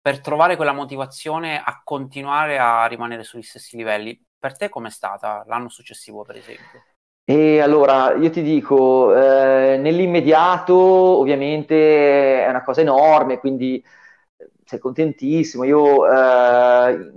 [0.00, 4.25] per trovare quella motivazione a continuare a rimanere sugli stessi livelli.
[4.38, 6.82] Per te com'è stata l'anno successivo, per esempio?
[7.28, 13.84] E allora io ti dico, eh, nell'immediato ovviamente è una cosa enorme, quindi
[14.36, 15.64] eh, sei contentissimo.
[15.64, 17.12] Io eh,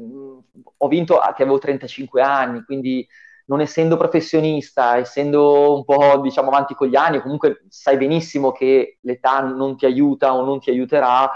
[0.78, 3.08] ho vinto che avevo 35 anni, quindi
[3.46, 8.98] non essendo professionista, essendo un po' diciamo avanti con gli anni, comunque sai benissimo che
[9.02, 11.30] l'età non ti aiuta o non ti aiuterà,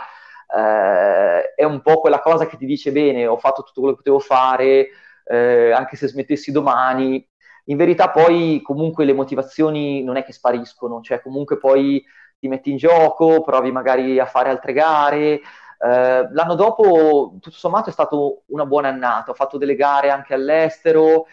[0.56, 4.04] eh, è un po' quella cosa che ti dice bene, ho fatto tutto quello che
[4.04, 4.88] potevo fare,
[5.26, 7.26] eh, anche se smettessi domani,
[7.66, 12.04] in verità poi comunque le motivazioni non è che spariscono, cioè comunque poi
[12.38, 15.42] ti metti in gioco, provi magari a fare altre gare.
[15.80, 20.34] Eh, l'anno dopo, tutto sommato, è stato una buona annata, ho fatto delle gare anche
[20.34, 21.26] all'estero,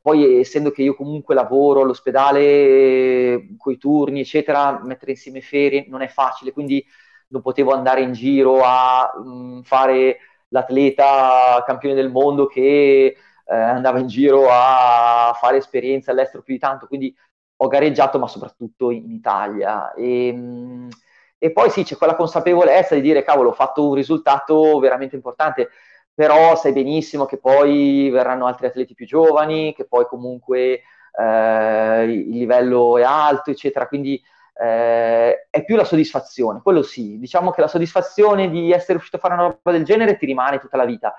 [0.00, 6.00] poi essendo che io comunque lavoro all'ospedale, con i turni, eccetera, mettere insieme ferie non
[6.02, 6.84] è facile, quindi
[7.28, 10.18] non potevo andare in giro a mh, mm, fare
[10.48, 16.60] l'atleta campione del mondo che eh, andava in giro a fare esperienze all'estero più di
[16.60, 17.14] tanto, quindi
[17.58, 19.92] ho gareggiato ma soprattutto in Italia.
[19.94, 20.88] E, mm,
[21.38, 25.68] e poi sì, c'è quella consapevolezza di dire, cavolo, ho fatto un risultato veramente importante,
[26.14, 30.80] però sai benissimo che poi verranno altri atleti più giovani, che poi comunque
[31.18, 34.20] eh, il livello è alto, eccetera, quindi
[34.58, 39.20] eh, è più la soddisfazione, quello sì, diciamo che la soddisfazione di essere riuscito a
[39.20, 41.14] fare una roba del genere ti rimane tutta la vita,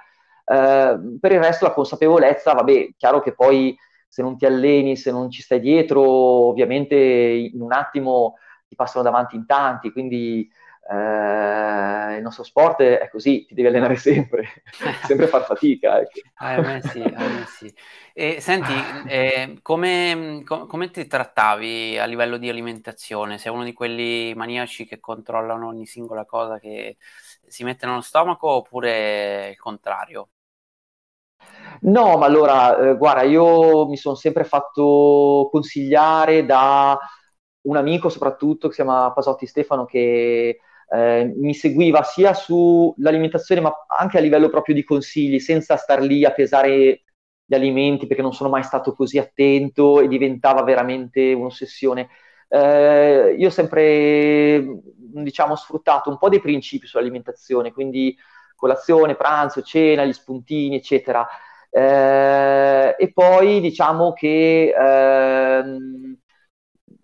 [0.47, 5.29] per il resto la consapevolezza, vabbè, chiaro che poi se non ti alleni, se non
[5.29, 8.35] ci stai dietro, ovviamente in un attimo
[8.67, 10.49] ti passano davanti in tanti, quindi
[10.89, 14.63] eh, il nostro sport è così, ti devi allenare sempre,
[15.03, 15.99] sempre far fatica.
[15.99, 16.21] Ecco.
[16.35, 17.73] Ah, me sì, me sì.
[18.13, 18.73] E senti,
[19.07, 23.37] eh, come, com- come, ti trattavi a livello di alimentazione?
[23.37, 26.97] Sei uno di quelli maniaci che controllano ogni singola cosa che
[27.47, 30.29] si mette nello stomaco oppure il contrario?
[31.81, 36.97] No, ma allora, eh, guarda, io mi sono sempre fatto consigliare da
[37.61, 43.73] un amico soprattutto che si chiama Pasotti Stefano che eh, mi seguiva sia sull'alimentazione ma
[43.87, 47.03] anche a livello proprio di consigli, senza star lì a pesare
[47.45, 52.09] gli alimenti perché non sono mai stato così attento e diventava veramente un'ossessione.
[52.49, 54.65] Eh, io ho sempre,
[55.13, 58.15] diciamo, sfruttato un po' dei principi sull'alimentazione, quindi
[58.55, 61.27] colazione, pranzo, cena, gli spuntini, eccetera.
[61.69, 66.17] Eh, e poi diciamo che, ehm,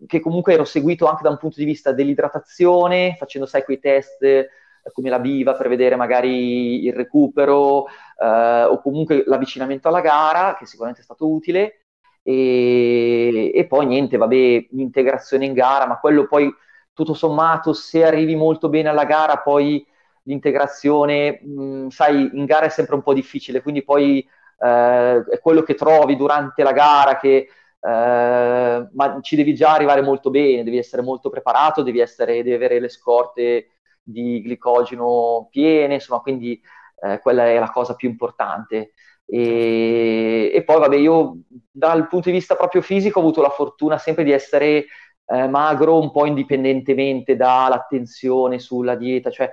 [0.07, 4.21] che, comunque ero seguito anche da un punto di vista dell'idratazione, facendo sai quei test
[4.23, 4.49] eh,
[4.93, 10.65] come la biva per vedere magari il recupero eh, o comunque l'avvicinamento alla gara, che
[10.65, 11.79] sicuramente è stato utile.
[12.25, 16.53] E, e poi niente, vabbè, l'integrazione in gara, ma quello poi
[16.93, 19.85] tutto sommato, se arrivi molto bene alla gara, poi
[20.23, 24.25] l'integrazione, mh, sai, in gara è sempre un po' difficile, quindi poi
[24.63, 27.47] eh, è quello che trovi durante la gara che
[27.85, 32.53] eh, ma ci devi già arrivare molto bene, devi essere molto preparato, devi, essere, devi
[32.53, 33.71] avere le scorte
[34.01, 36.61] di glicogeno piene, insomma, quindi
[37.01, 38.93] eh, quella è la cosa più importante.
[39.25, 43.97] E, e, poi, vabbè, io dal punto di vista proprio fisico ho avuto la fortuna
[43.97, 44.85] sempre di essere
[45.25, 49.51] eh, magro un po' indipendentemente dall'attenzione sulla dieta, cioè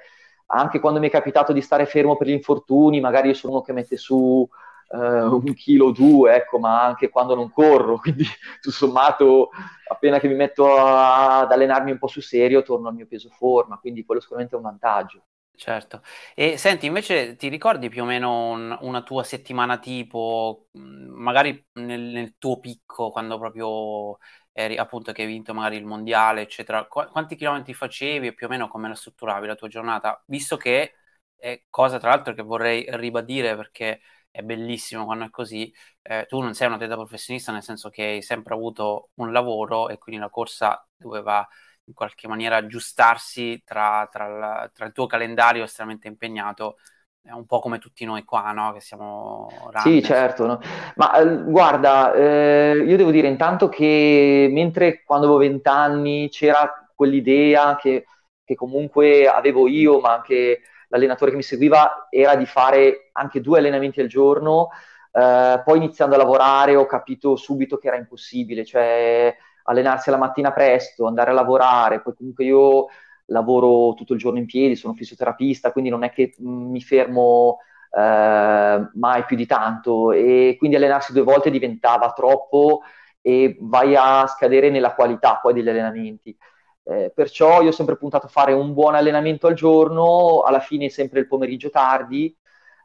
[0.52, 3.62] anche quando mi è capitato di stare fermo per gli infortuni, magari io sono uno
[3.62, 4.48] che mette su
[4.92, 8.24] eh, un chilo o due, ecco, ma anche quando non corro, quindi
[8.60, 9.50] tutto sommato
[9.88, 13.28] appena che mi metto a, ad allenarmi un po' sul serio torno al mio peso
[13.30, 15.24] forma, quindi quello sicuramente è un vantaggio.
[15.60, 16.00] Certo.
[16.34, 22.00] E senti, invece ti ricordi più o meno un, una tua settimana tipo, magari nel,
[22.00, 24.16] nel, tuo picco, quando proprio
[24.52, 28.46] eri appunto che hai vinto magari il mondiale, eccetera, Qu- quanti chilometri facevi e più
[28.46, 30.22] o meno come la strutturavi la tua giornata?
[30.28, 30.94] Visto che
[31.36, 34.00] è cosa tra l'altro che vorrei ribadire perché
[34.30, 35.72] è bellissimo quando è così.
[36.02, 39.88] Eh, tu non sei un atleta professionista, nel senso che hai sempre avuto un lavoro
[39.88, 41.46] e quindi la corsa doveva
[41.84, 46.76] in qualche maniera aggiustarsi tra, tra, la, tra il tuo calendario estremamente impegnato
[47.22, 48.72] è un po' come tutti noi qua, no?
[48.72, 49.80] Che siamo runner.
[49.82, 50.46] Sì, certo.
[50.46, 50.58] No?
[50.96, 57.76] Ma eh, guarda, eh, io devo dire intanto che mentre quando avevo vent'anni c'era quell'idea
[57.76, 58.06] che,
[58.42, 63.58] che, comunque avevo io, ma anche l'allenatore che mi seguiva era di fare anche due
[63.58, 64.70] allenamenti al giorno.
[65.12, 70.52] eh, poi iniziando a lavorare ho capito subito che era impossibile, cioè allenarsi la mattina
[70.52, 72.86] presto, andare a lavorare, poi comunque io
[73.26, 77.58] lavoro tutto il giorno in piedi, sono fisioterapista, quindi non è che mm, mi fermo
[77.96, 82.82] eh, mai più di tanto e quindi allenarsi due volte diventava troppo
[83.20, 86.36] e vai a scadere nella qualità poi degli allenamenti.
[86.90, 90.88] Eh, perciò io ho sempre puntato a fare un buon allenamento al giorno, alla fine
[90.88, 92.36] sempre il pomeriggio tardi,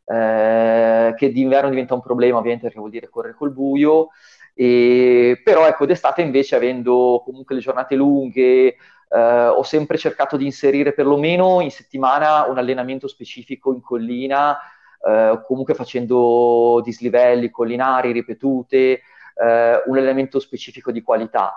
[0.05, 4.09] eh, che d'inverno diventa un problema ovviamente perché vuol dire correre col buio,
[4.53, 8.75] e, però ecco d'estate invece avendo comunque le giornate lunghe,
[9.09, 14.55] eh, ho sempre cercato di inserire perlomeno in settimana un allenamento specifico in collina,
[15.03, 19.01] eh, comunque facendo dislivelli collinari ripetute,
[19.33, 21.55] eh, un allenamento specifico di qualità.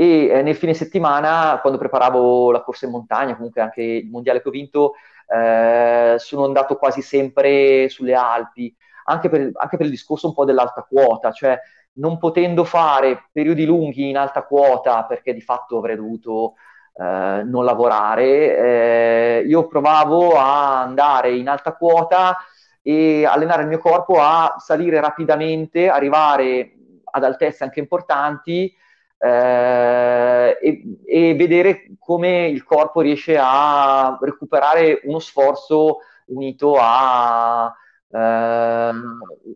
[0.00, 4.40] E eh, nel fine settimana, quando preparavo la corsa in montagna, comunque anche il mondiale
[4.40, 4.94] che ho vinto,
[5.26, 10.46] eh, sono andato quasi sempre sulle Alpi, anche per, anche per il discorso un po'
[10.46, 11.60] dell'alta quota, cioè
[11.96, 16.54] non potendo fare periodi lunghi in alta quota perché di fatto avrei dovuto
[16.94, 22.38] eh, non lavorare, eh, io provavo a andare in alta quota
[22.80, 26.72] e allenare il mio corpo a salire rapidamente, arrivare
[27.04, 28.74] ad altezze anche importanti
[29.22, 37.70] eh, e, e, vedere come il corpo riesce a recuperare uno sforzo unito a
[38.10, 38.90] eh,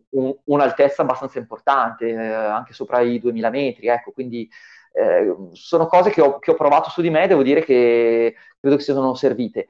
[0.09, 3.87] un, un'altezza abbastanza importante, eh, anche sopra i 2000 metri.
[3.87, 4.47] Ecco, quindi
[4.93, 8.75] eh, sono cose che ho, che ho, provato su di me, devo dire che credo
[8.75, 9.67] che siano servite.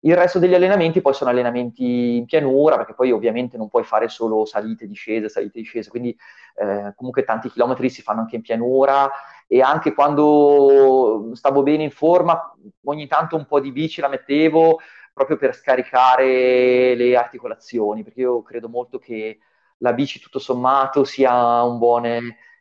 [0.00, 4.08] Il resto degli allenamenti poi sono allenamenti in pianura, perché poi ovviamente non puoi fare
[4.08, 6.16] solo salite, discese, salite, discese, quindi
[6.56, 9.10] eh, comunque tanti chilometri si fanno anche in pianura
[9.48, 14.78] e anche quando stavo bene in forma, ogni tanto un po' di bici la mettevo
[15.12, 19.38] proprio per scaricare le articolazioni, perché io credo molto che
[19.78, 22.06] la bici tutto sommato sia un buon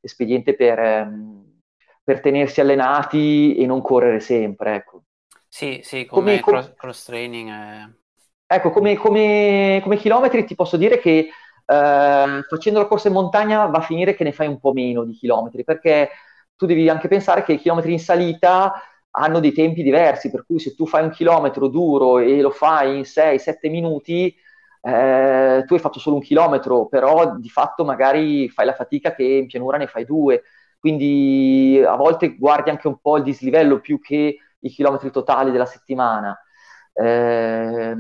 [0.02, 1.62] espediente per, ehm,
[2.04, 5.04] per tenersi allenati e non correre sempre, ecco.
[5.48, 7.50] Sì, sì, come, come cross, cross, training.
[7.50, 7.90] È...
[8.46, 11.30] Ecco, come, come, come, chilometri ti posso dire che
[11.66, 15.04] eh, facendo la corsa in montagna va a finire che ne fai un po' meno
[15.04, 16.10] di chilometri, perché
[16.56, 18.74] tu devi anche pensare che i chilometri in salita
[19.12, 22.98] hanno dei tempi diversi, per cui se tu fai un chilometro duro e lo fai
[22.98, 24.34] in 6-7 minuti,
[24.82, 29.24] eh, tu hai fatto solo un chilometro, però di fatto magari fai la fatica che
[29.24, 30.44] in pianura ne fai due,
[30.80, 35.66] quindi a volte guardi anche un po' il dislivello più che i chilometri totali della
[35.66, 36.40] settimana.
[36.94, 37.96] Eh,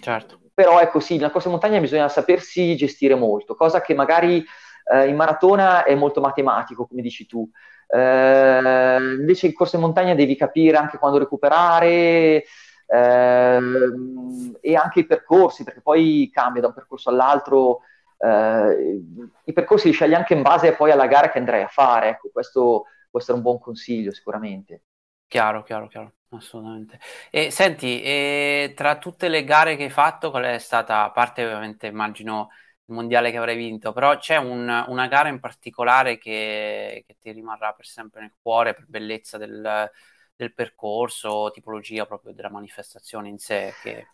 [0.00, 0.40] certo.
[0.54, 4.44] Però ecco sì, nella corsa in montagna bisogna sapersi gestire molto, cosa che magari
[4.92, 7.48] eh, in maratona è molto matematico, come dici tu.
[7.90, 12.44] Eh, invece in corsa in montagna devi capire anche quando recuperare
[12.86, 17.80] ehm, e anche i percorsi, perché poi cambia da un percorso all'altro.
[18.18, 19.00] Eh,
[19.44, 22.08] I percorsi li scegli anche in base poi alla gara che andrai a fare.
[22.10, 24.82] Ecco, questo può essere un buon consiglio sicuramente.
[25.28, 26.98] Chiaro, chiaro, chiaro, assolutamente.
[27.30, 31.44] E senti, e tra tutte le gare che hai fatto, qual è stata, a parte
[31.44, 32.48] ovviamente immagino
[32.86, 37.30] il mondiale che avrai vinto, però c'è un, una gara in particolare che, che, ti
[37.32, 39.90] rimarrà per sempre nel cuore per bellezza del,
[40.34, 44.06] del percorso, tipologia proprio della manifestazione in sé che,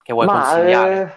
[0.00, 1.02] che vuoi Ma, consigliare?
[1.02, 1.12] Eh,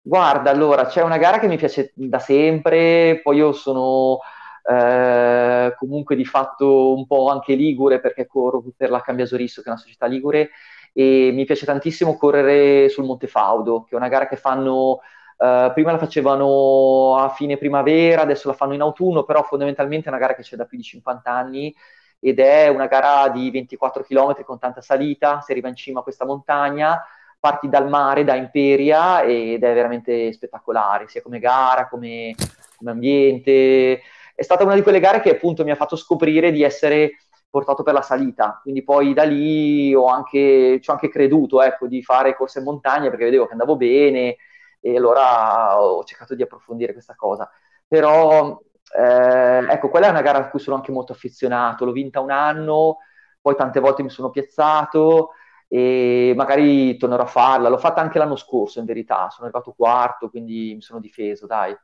[0.00, 4.20] guarda, allora, c'è una gara che mi piace da sempre, poi io sono
[4.62, 9.70] eh, comunque di fatto un po' anche ligure perché corro per la Cambiasorisso che è
[9.72, 10.50] una società ligure
[10.92, 15.00] e mi piace tantissimo correre sul Monte Faudo che è una gara che fanno
[15.42, 20.08] Uh, prima la facevano a fine primavera, adesso la fanno in autunno, però fondamentalmente è
[20.10, 21.74] una gara che c'è da più di 50 anni
[22.20, 26.02] ed è una gara di 24 km con tanta salita, si arriva in cima a
[26.04, 27.04] questa montagna,
[27.40, 32.36] parti dal mare, da Imperia ed è veramente spettacolare, sia come gara, come,
[32.76, 34.00] come ambiente
[34.34, 37.18] è stata una di quelle gare che appunto mi ha fatto scoprire di essere
[37.50, 41.86] portato per la salita, quindi poi da lì ho anche, ci ho anche creduto ecco,
[41.86, 44.36] di fare corse in montagna perché vedevo che andavo bene
[44.80, 47.50] e allora ho cercato di approfondire questa cosa.
[47.86, 48.58] Però
[48.96, 52.30] eh, ecco, quella è una gara a cui sono anche molto affezionato, l'ho vinta un
[52.30, 52.98] anno,
[53.40, 55.32] poi tante volte mi sono piazzato
[55.68, 57.68] e magari tornerò a farla.
[57.68, 61.76] L'ho fatta anche l'anno scorso, in verità, sono arrivato quarto, quindi mi sono difeso, dai.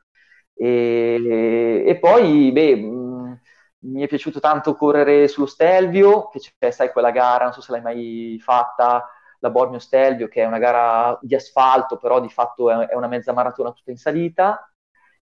[0.61, 3.39] E, e poi, beh, mh,
[3.81, 7.71] mi è piaciuto tanto correre sullo Stelvio, che c'è, sai, quella gara, non so se
[7.71, 12.69] l'hai mai fatta, la Bormio Stelvio, che è una gara di asfalto, però di fatto
[12.69, 14.69] è, è una mezza maratona tutta in salita.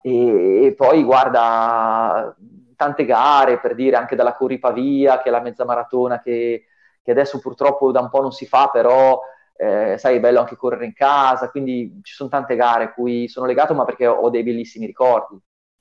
[0.01, 2.35] E, e, poi, guarda,
[2.77, 6.67] tante gare, per dire, anche dalla Corripavia, che è la mezza maratona che,
[7.03, 9.21] che adesso purtroppo da un po' non si fa, però
[9.57, 13.29] eh, sai, è bello anche correre in casa, quindi ci sono tante gare a cui
[13.29, 15.41] sono legato, ma perché ho dei bellissimi ricordi.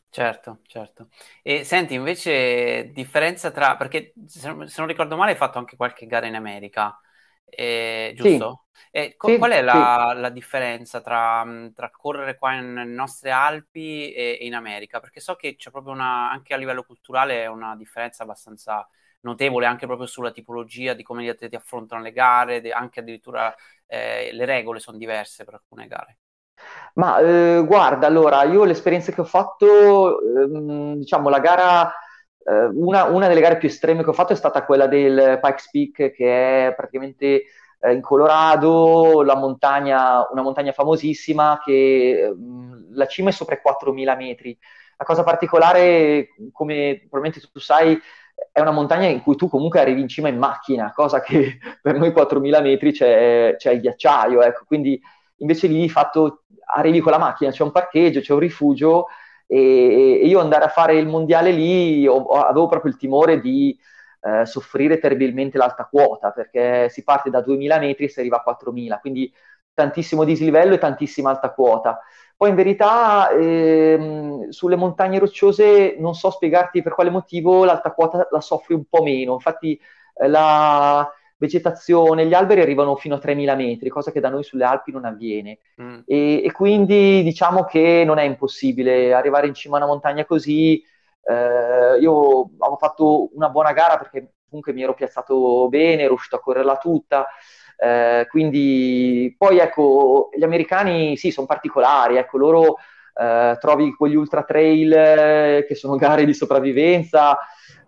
[0.10, 1.08] Certo, certo.
[1.42, 6.28] E senti, invece, differenza tra, perché se non, ricordo male hai fatto anche qualche gara
[6.28, 7.00] in America,
[7.46, 8.66] eh, giusto?
[8.72, 8.90] Sì.
[8.92, 10.22] E co- sì, qual è la, sì.
[10.22, 11.44] la differenza tra,
[11.74, 15.00] tra, correre qua nelle nostre Alpi e, e, in America?
[15.00, 18.88] Perché so che c'è proprio una, anche a livello culturale, una differenza abbastanza
[19.24, 23.54] notevole anche proprio sulla tipologia di come gli atleti affrontano le gare, anche addirittura
[23.88, 26.18] eh, le regole sono diverse per alcune gare.
[26.96, 31.92] Ma eh, guarda, allora, io l'esperienza che ho fatto, ehm, diciamo, la gara,
[32.46, 35.70] eh, una, una, delle gare più estreme che ho fatto è stata quella del Pikes
[35.72, 37.44] Peak, che è praticamente
[37.80, 43.62] eh, in Colorado, la montagna, una montagna famosissima che ehm, la cima è sopra i
[43.62, 44.58] 4.000 metri.
[44.98, 48.00] La cosa particolare, come probabilmente tu sai,
[48.52, 51.98] è una montagna in cui tu comunque arrivi in cima in macchina, cosa che per
[51.98, 55.02] noi 4.000 metri c'è, c'è il ghiacciaio, ecco, quindi
[55.38, 56.44] invece lì fatto,
[56.76, 59.08] arrivi con la macchina, c'è un parcheggio, c'è un rifugio
[59.48, 63.78] e, e io andare a fare il mondiale lì ho, avevo proprio il timore di
[64.22, 68.44] eh, soffrire terribilmente l'alta quota perché si parte da 2.000 metri e si arriva a
[68.44, 69.32] 4.000, quindi
[69.74, 72.00] tantissimo dislivello e tantissima alta quota.
[72.36, 78.28] Poi in verità ehm, sulle montagne rocciose non so spiegarti per quale motivo l'alta quota
[78.30, 79.80] la soffri un po' meno, infatti
[80.16, 84.64] eh, la vegetazione, gli alberi arrivano fino a 3.000 metri, cosa che da noi sulle
[84.64, 86.00] Alpi non avviene mm.
[86.06, 90.82] e, e, quindi diciamo che non è impossibile arrivare in cima a una montagna così.
[91.26, 96.36] Eh, io avevo fatto una buona gara perché comunque mi ero piazzato bene, ero riuscito
[96.38, 97.28] a correrla tutta.
[97.84, 102.78] Eh, quindi poi ecco, gli americani sì, sono particolari, ecco, loro
[103.14, 107.38] eh, trovi quegli ultra trail eh, che sono gare di sopravvivenza,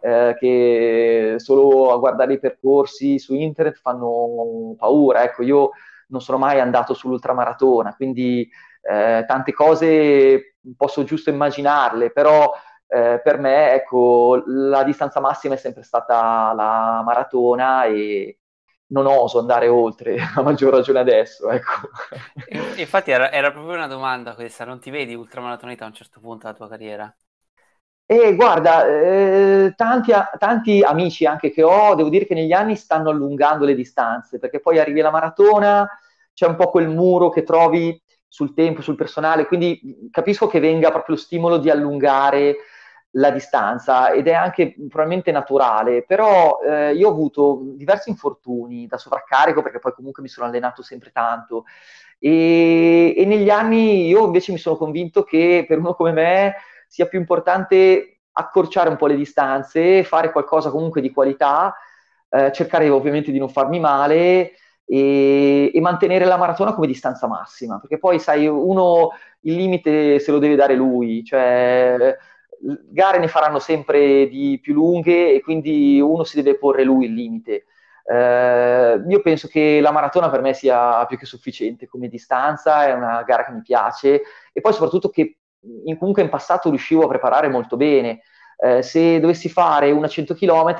[0.02, 5.24] eh, che solo a guardare i percorsi su internet fanno paura.
[5.24, 5.70] Ecco, io
[6.08, 8.50] non sono mai andato sull'ultramaratona, quindi
[8.82, 12.52] eh, tante cose posso giusto immaginarle, però
[12.88, 18.40] eh, per me ecco, la distanza massima è sempre stata la maratona e,
[18.88, 21.50] non oso andare oltre, a maggior ragione adesso.
[21.50, 21.90] Ecco.
[22.78, 26.46] Infatti era, era, proprio una domanda questa, non ti vedi ultramaratoneta a un certo punto
[26.46, 27.16] della tua carriera?
[28.08, 33.10] E guarda, eh, tanti, tanti, amici anche che ho, devo dire che negli anni stanno
[33.10, 35.90] allungando le distanze, perché poi arrivi alla maratona,
[36.32, 40.92] c'è un po' quel muro che trovi sul tempo, sul personale, quindi capisco che venga
[40.92, 42.58] proprio lo stimolo di allungare
[43.18, 48.98] la distanza ed è anche probabilmente naturale, però eh, io ho avuto diversi infortuni da
[48.98, 51.66] sovraccarico perché poi comunque mi sono allenato sempre tanto.
[52.20, 56.56] E, e negli anni io invece mi sono convinto che per uno come me
[56.88, 61.74] sia più importante accorciare un po' le distanze, fare qualcosa comunque di qualità,
[62.30, 64.52] eh, cercare ovviamente di non farmi male
[64.86, 69.12] e, e, mantenere la maratona come distanza massima, perché poi sai, uno
[69.42, 72.18] il limite se lo deve dare lui, cioè
[72.90, 77.14] gare ne faranno sempre di più lunghe e quindi uno si deve porre lui il
[77.14, 77.66] limite.
[78.08, 82.94] Eh, io penso che la maratona per me sia più che sufficiente come distanza, è
[82.94, 84.22] una gara che mi piace
[84.54, 85.38] e poi soprattutto che
[85.86, 88.22] in, comunque in passato riuscivo a preparare molto bene.
[88.58, 90.76] Eh, se dovessi fare una 100 km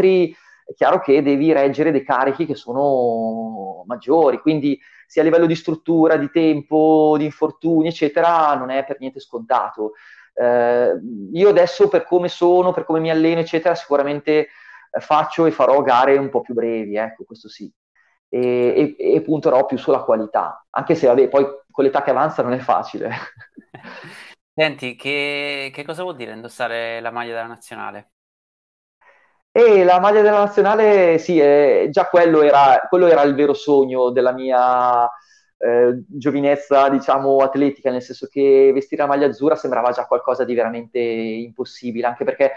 [0.66, 5.56] è chiaro che devi reggere dei carichi che sono maggiori, quindi sia a livello di
[5.56, 9.94] struttura, di tempo, di infortuni, eccetera, non è per niente scontato.
[10.38, 11.00] Eh,
[11.32, 14.48] io adesso per come sono, per come mi alleno, eccetera, sicuramente
[14.92, 17.72] eh, faccio e farò gare un po' più brevi, ecco, questo sì.
[18.28, 22.44] E, e, e punterò più sulla qualità, anche se vabbè, poi con l'età che avanza
[22.44, 23.12] non è facile.
[24.54, 28.12] Senti, che, che cosa vuol dire indossare la maglia della nazionale?
[29.52, 34.10] E la maglia della nazionale, sì, eh, già quello era, quello era, il vero sogno
[34.10, 35.10] della mia
[35.58, 40.54] eh, giovinezza, diciamo, atletica, nel senso che vestire la maglia azzurra sembrava già qualcosa di
[40.54, 42.52] veramente impossibile, anche perché,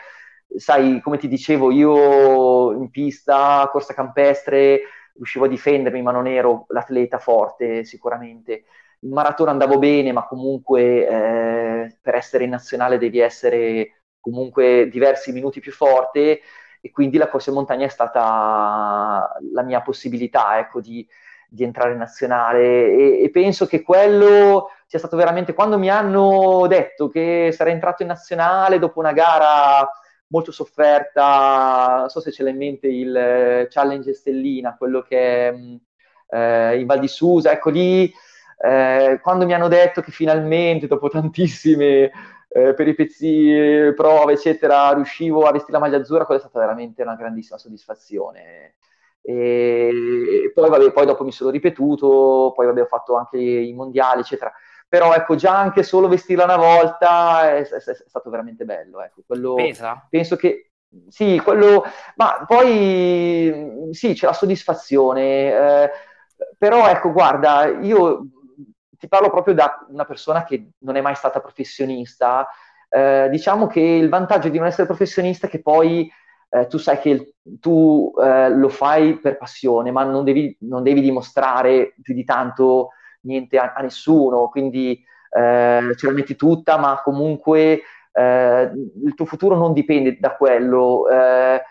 [0.57, 4.81] sai, come ti dicevo, io in pista, corsa campestre,
[5.15, 8.65] riuscivo a difendermi, ma non ero l'atleta forte sicuramente.
[9.01, 15.33] In maratona andavo bene, ma comunque eh, per essere in nazionale devi essere comunque diversi
[15.33, 16.41] minuti più forte
[16.81, 21.07] e quindi la corsa in montagna è stata la mia possibilità, ecco, di,
[21.49, 22.91] di entrare in nazionale.
[22.91, 28.03] E, e, penso che quello sia stato veramente quando mi hanno detto che sarei entrato
[28.03, 29.89] in nazionale dopo una gara
[30.29, 35.53] molto sofferta, non so se ce l'ha in mente il Challenge Stellina, quello che è
[35.53, 35.77] mm,
[36.31, 38.13] eh, in Val di Susa, ecco lì
[38.61, 42.11] eh, quando mi hanno detto che finalmente dopo tantissime
[42.49, 47.15] eh, peripezie, prove, eccetera, riuscivo a vestire la maglia azzurra, quella è stata veramente una
[47.15, 48.75] grandissima soddisfazione
[49.31, 54.21] E poi, vabbè, poi dopo mi sono ripetuto, poi vabbè, ho fatto anche i mondiali,
[54.21, 54.51] eccetera.
[54.89, 59.03] Però ecco, già anche solo vestirla una volta è, è, è stato veramente bello.
[59.03, 59.21] Ecco.
[59.27, 60.07] Quello, Pesa?
[60.09, 60.71] Penso che
[61.11, 61.85] sì, quello,
[62.17, 65.83] ma poi sì, c'è la soddisfazione.
[65.83, 65.91] Eh,
[66.57, 68.23] però ecco, guarda, io
[68.99, 72.49] ti parlo proprio da una persona che non è mai stata professionista.
[72.89, 76.11] Eh, diciamo che il vantaggio di non essere professionista è che poi
[76.51, 80.83] eh, tu sai che il, tu eh, lo fai per passione, ma non devi, non
[80.83, 82.91] devi, dimostrare più di tanto
[83.23, 84.93] niente a, a nessuno, quindi
[85.31, 87.83] eh, ce la metti tutta, ma comunque
[88.13, 88.71] eh,
[89.05, 91.09] il tuo futuro non dipende da quello.
[91.09, 91.63] Eh,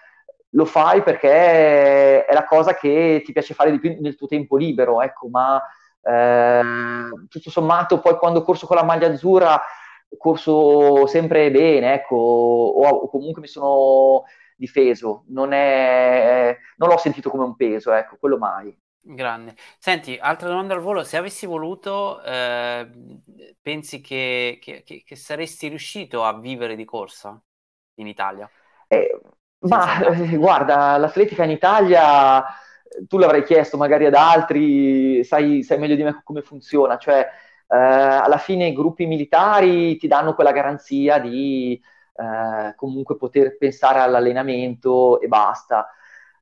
[0.52, 4.58] lo fai perché è la cosa che ti piace fare di più nel tuo tempo
[4.58, 5.62] libero, ecco, ma
[6.02, 6.62] eh,
[7.28, 9.62] tutto sommato poi quando corso con la maglia azzurra
[10.18, 14.24] corso sempre bene, ecco, o, o comunque mi sono
[14.58, 18.78] difeso, non, è, non l'ho sentito come un peso, ecco, quello mai.
[19.00, 19.56] Grande.
[19.78, 22.90] Senti, altra domanda al volo, se avessi voluto, eh,
[23.62, 27.42] pensi che, che, che, saresti riuscito a vivere di corsa
[27.96, 28.50] in Italia?
[28.88, 29.18] Eh,
[29.60, 32.44] ma eh, guarda, l'atletica in Italia,
[33.08, 37.20] tu l'avrai chiesto magari ad altri, sai, sai meglio di me come funziona, cioè
[37.68, 41.82] eh, alla fine i gruppi militari ti danno quella garanzia di
[42.18, 45.90] eh, comunque poter pensare all'allenamento e basta.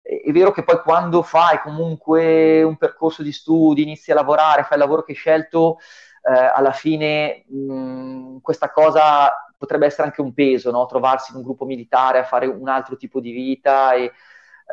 [0.01, 4.73] È vero che poi quando fai comunque un percorso di studi, inizi a lavorare, fai
[4.73, 5.79] il lavoro che hai scelto,
[6.21, 10.85] eh, alla fine mh, questa cosa potrebbe essere anche un peso, no?
[10.85, 14.11] trovarsi in un gruppo militare a fare un altro tipo di vita e,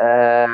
[0.00, 0.46] eh,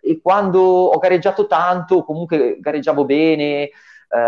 [0.00, 3.70] e quando ho gareggiato tanto, comunque gareggiavo bene,
[4.08, 4.18] eh,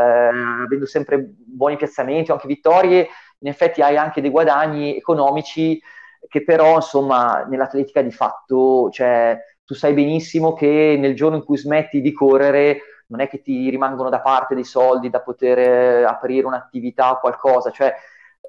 [0.65, 3.09] avendo sempre buoni piazzamenti o anche vittorie,
[3.41, 5.81] in effetti hai anche dei guadagni economici
[6.29, 11.57] che però insomma nell'atletica di fatto, cioè tu sai benissimo che nel giorno in cui
[11.57, 16.05] smetti di correre non è che ti rimangono da parte dei soldi da poter eh,
[16.05, 17.95] aprire un'attività o qualcosa, cioè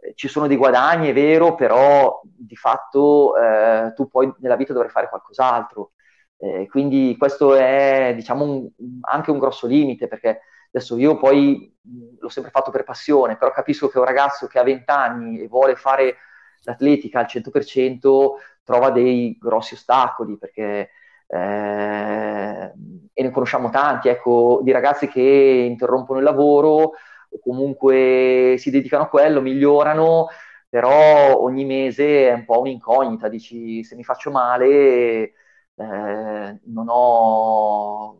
[0.02, 4.74] eh, ci sono dei guadagni, è vero, però di fatto eh, tu poi nella vita
[4.74, 5.92] dovrai fare qualcos'altro.
[6.38, 8.70] Eh, quindi questo è diciamo un,
[9.02, 10.42] anche un grosso limite perché
[10.72, 11.76] Adesso io poi
[12.20, 15.48] l'ho sempre fatto per passione, però capisco che un ragazzo che ha 20 anni e
[15.48, 16.18] vuole fare
[16.64, 20.90] l'atletica al 100% trova dei grossi ostacoli perché
[21.28, 22.74] eh,
[23.14, 26.92] e ne conosciamo tanti, ecco, di ragazzi che interrompono il lavoro
[27.32, 30.28] o comunque si dedicano a quello, migliorano,
[30.68, 35.34] però ogni mese è un po' un'incognita, dici se mi faccio male
[35.76, 38.18] eh, non ho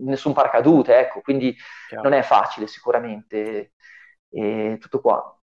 [0.00, 1.56] nessun paracadute, ecco, quindi
[1.88, 2.08] Chiaro.
[2.08, 3.72] non è facile sicuramente.
[4.30, 5.38] E tutto qua.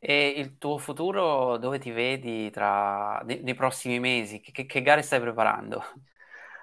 [0.00, 4.40] E il tuo futuro dove ti vedi tra nei, nei prossimi mesi?
[4.40, 5.82] Che, che, gare stai preparando?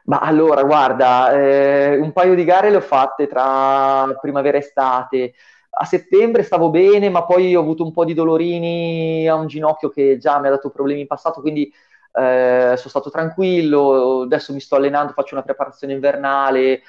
[0.05, 5.33] Ma allora, guarda, eh, un paio di gare le ho fatte tra primavera e estate.
[5.77, 9.89] A settembre stavo bene, ma poi ho avuto un po' di dolorini a un ginocchio
[9.89, 11.73] che già mi ha dato problemi in passato, quindi
[12.13, 14.21] eh, sono stato tranquillo.
[14.21, 16.81] Adesso mi sto allenando, faccio una preparazione invernale,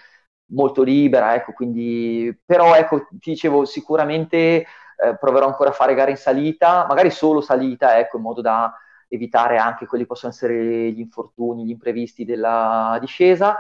[0.49, 4.36] molto libera, ecco, quindi, però ecco, ti dicevo, sicuramente
[4.97, 8.72] eh, proverò ancora a fare gare in salita, magari solo salita, ecco, in modo da
[9.09, 13.57] evitare anche quelli che possono essere gli infortuni, gli imprevisti della discesa.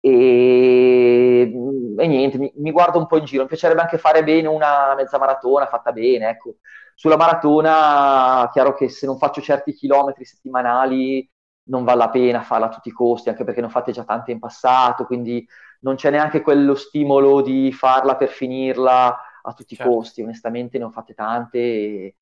[0.00, 1.52] E,
[1.98, 3.42] e niente, mi, mi, guardo un po' in giro.
[3.42, 6.28] Mi piacerebbe anche fare bene una mezza maratona fatta bene.
[6.30, 6.56] Ecco.
[6.94, 11.28] Sulla maratona, chiaro che se non faccio certi chilometri settimanali
[11.68, 14.04] non vale la pena farla a tutti i costi, anche perché ne ho fatte già
[14.04, 15.46] tante in passato, quindi
[15.80, 19.90] non c'è neanche quello stimolo di farla per finirla a tutti certo.
[19.90, 22.16] i costi, onestamente ne ho fatte tante, e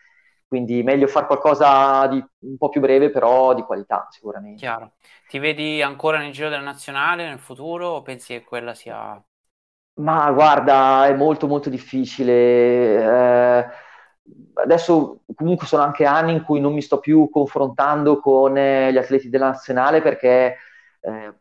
[0.46, 4.58] quindi meglio fare qualcosa di un po' più breve, però di qualità sicuramente.
[4.58, 4.92] Chiaro.
[5.28, 9.20] Ti vedi ancora nel giro della nazionale nel futuro o pensi che quella sia...
[9.94, 13.62] Ma guarda, è molto molto difficile.
[13.62, 13.66] Eh,
[14.54, 18.96] adesso comunque sono anche anni in cui non mi sto più confrontando con eh, gli
[18.96, 20.56] atleti della nazionale perché
[21.06, 21.34] eh,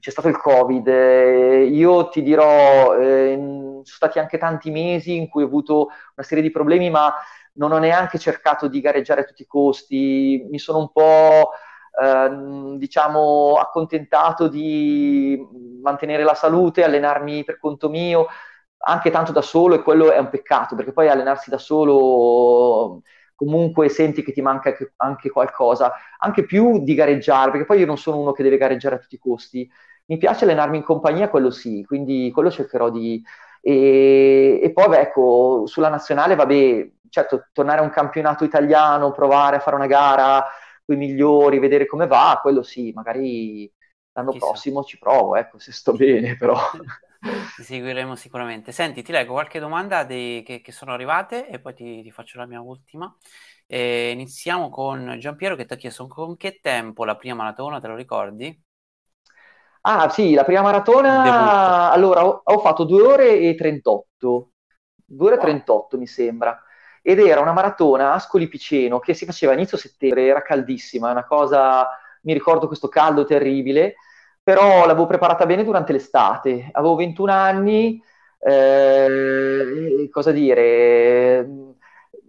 [0.00, 5.28] c'è stato il Covid, eh, io ti dirò, eh, sono stati anche tanti mesi in
[5.28, 7.14] cui ho avuto una serie di problemi, ma
[7.54, 11.50] non ho neanche cercato di gareggiare a tutti i costi, mi sono un po',
[12.00, 15.38] ehm, diciamo, accontentato di
[15.82, 18.26] mantenere la salute, allenarmi per conto mio,
[18.80, 23.02] anche tanto da solo e quello è un peccato, perché poi allenarsi da solo
[23.38, 27.96] comunque senti che ti manca anche qualcosa, anche più di gareggiare, perché poi io non
[27.96, 29.70] sono uno che deve gareggiare a tutti i costi.
[30.06, 33.22] Mi piace allenarmi in compagnia, quello sì, quindi quello cercherò di...
[33.60, 39.56] E, e poi, beh, ecco, sulla nazionale, vabbè, certo, tornare a un campionato italiano, provare
[39.56, 40.44] a fare una gara
[40.84, 43.70] con i migliori, vedere come va, quello sì, magari
[44.12, 44.46] l'anno Chissà.
[44.46, 46.56] prossimo ci provo, ecco, se sto bene però.
[47.18, 48.72] ti seguiremo sicuramente.
[48.72, 52.38] Senti, ti leggo qualche domanda dei, che, che, sono arrivate e poi ti, ti faccio
[52.38, 53.14] la mia ultima.
[53.66, 57.86] E iniziamo con Giampiero che ti ha chiesto con che tempo la prima maratona, te
[57.88, 58.62] lo ricordi?
[59.82, 61.92] Ah sì, la prima maratona, Debutto.
[61.92, 64.50] allora ho, ho, fatto 2 ore e 38,
[65.04, 65.46] 2 ore e wow.
[65.46, 66.62] 38 mi sembra,
[67.00, 71.10] ed era una maratona a Ascoli Piceno che si faceva a inizio settembre, era caldissima,
[71.10, 71.88] una cosa,
[72.22, 73.94] mi ricordo questo caldo terribile,
[74.48, 78.02] però l'avevo preparata bene durante l'estate, avevo 21 anni,
[78.38, 81.46] eh, cosa dire,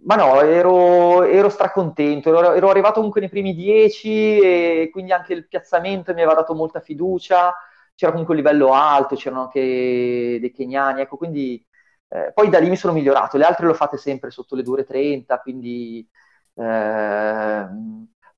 [0.02, 5.32] ma no, ero, ero stracontento, ero, ero, arrivato comunque nei primi dieci e quindi anche
[5.32, 7.54] il piazzamento mi aveva dato molta fiducia,
[7.94, 9.60] c'era comunque un livello alto, c'erano anche
[10.38, 11.64] dei keniani, ecco, quindi
[12.08, 14.62] eh, poi da lì mi sono migliorato, le altre le ho fatte sempre sotto le
[14.62, 16.06] 2.30, quindi...
[16.54, 17.66] Eh,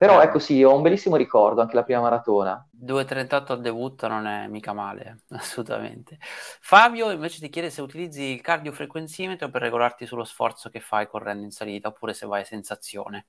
[0.02, 2.68] però ecco sì, ho un bellissimo ricordo anche la prima maratona.
[2.72, 6.18] 2.38 al debutto non è mica male, assolutamente.
[6.20, 11.44] Fabio invece ti chiede se utilizzi il cardiofrequenzimetro per regolarti sullo sforzo che fai correndo
[11.44, 13.28] in salita oppure se vai a sensazione.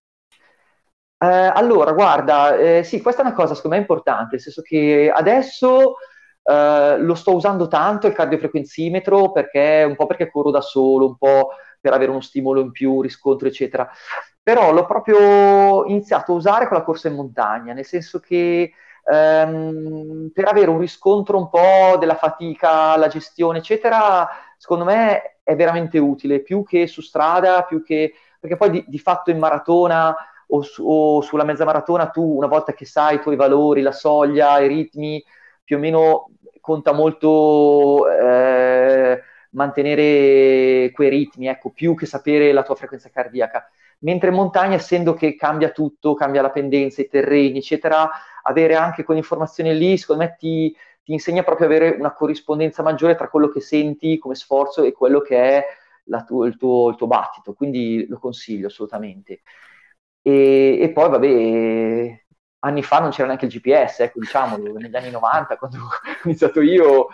[1.19, 5.13] Eh, allora, guarda, eh, sì, questa è una cosa secondo me importante, nel senso che
[5.15, 5.97] adesso
[6.41, 11.17] eh, lo sto usando tanto il cardiofrequenzimetro perché un po' perché corro da solo, un
[11.17, 11.49] po'
[11.83, 13.89] per avere uno stimolo in più, riscontro, eccetera.
[14.41, 18.71] Però l'ho proprio iniziato a usare con la corsa in montagna, nel senso che
[19.03, 25.57] ehm, per avere un riscontro un po' della fatica, la gestione, eccetera, secondo me è
[25.57, 28.13] veramente utile, più che su strada, più che...
[28.39, 30.15] perché poi di, di fatto in maratona
[30.47, 33.91] o, su, o, sulla mezza maratona tu, una volta che sai i tuoi valori, la
[33.91, 35.21] soglia, i ritmi,
[35.65, 36.29] più o meno
[36.61, 38.09] conta molto...
[38.09, 39.21] Eh,
[39.53, 43.67] mantenere quei ritmi, ecco, più che sapere la tua frequenza cardiaca
[44.03, 48.09] mentre in montagna, essendo che cambia tutto, cambia la pendenza, i terreni, eccetera,
[48.43, 53.15] avere anche quell'informazione lì, secondo me ti, ti insegna proprio ad avere una corrispondenza maggiore
[53.15, 55.65] tra quello che senti come sforzo e quello che è
[56.25, 59.41] tu, il, tuo, il, tuo, battito, quindi lo consiglio assolutamente.
[60.21, 62.21] E, e, poi, vabbè,
[62.59, 65.89] anni fa non c'era neanche il GPS, ecco, diciamolo, negli anni 90, quando ho
[66.25, 67.07] iniziato io,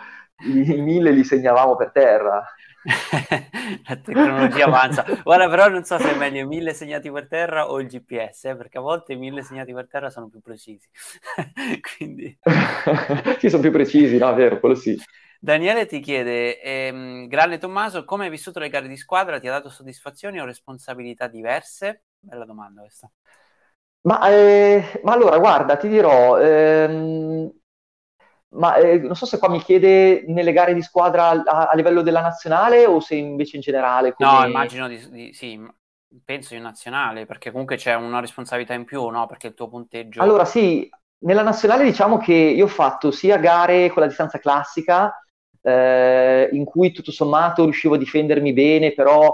[0.46, 2.44] i, i mille li segnavamo per terra.
[3.86, 5.04] la tecnologia avanza.
[5.22, 8.56] Guarda, però non so se è meglio mille segnati per terra o il GPS, eh,
[8.56, 10.88] perché a volte i mille segnati per terra sono più precisi.
[11.96, 12.38] Quindi...
[13.38, 14.98] sì, sono più precisi, no, è vero, quello sì.
[15.38, 19.38] Daniele ti chiede, ehm, Grande Tommaso, come hai vissuto le gare di squadra?
[19.38, 22.04] Ti ha dato soddisfazioni o responsabilità diverse?
[22.18, 23.10] Bella domanda questa.
[24.02, 27.50] Ma, eh, ma allora, guarda, ti dirò, ehm,
[28.52, 32.02] ma eh, non so se qua mi chiede nelle gare di squadra a, a livello
[32.02, 34.12] della nazionale o se invece in generale.
[34.12, 34.30] Come...
[34.30, 35.60] No, immagino di, di, sì,
[36.24, 39.26] penso in nazionale, perché comunque c'è una responsabilità in più, no?
[39.26, 40.20] Perché il tuo punteggio...
[40.20, 40.88] Allora sì,
[41.18, 45.14] nella nazionale diciamo che io ho fatto sia gare con la distanza classica,
[45.62, 49.32] eh, in cui tutto sommato riuscivo a difendermi bene, però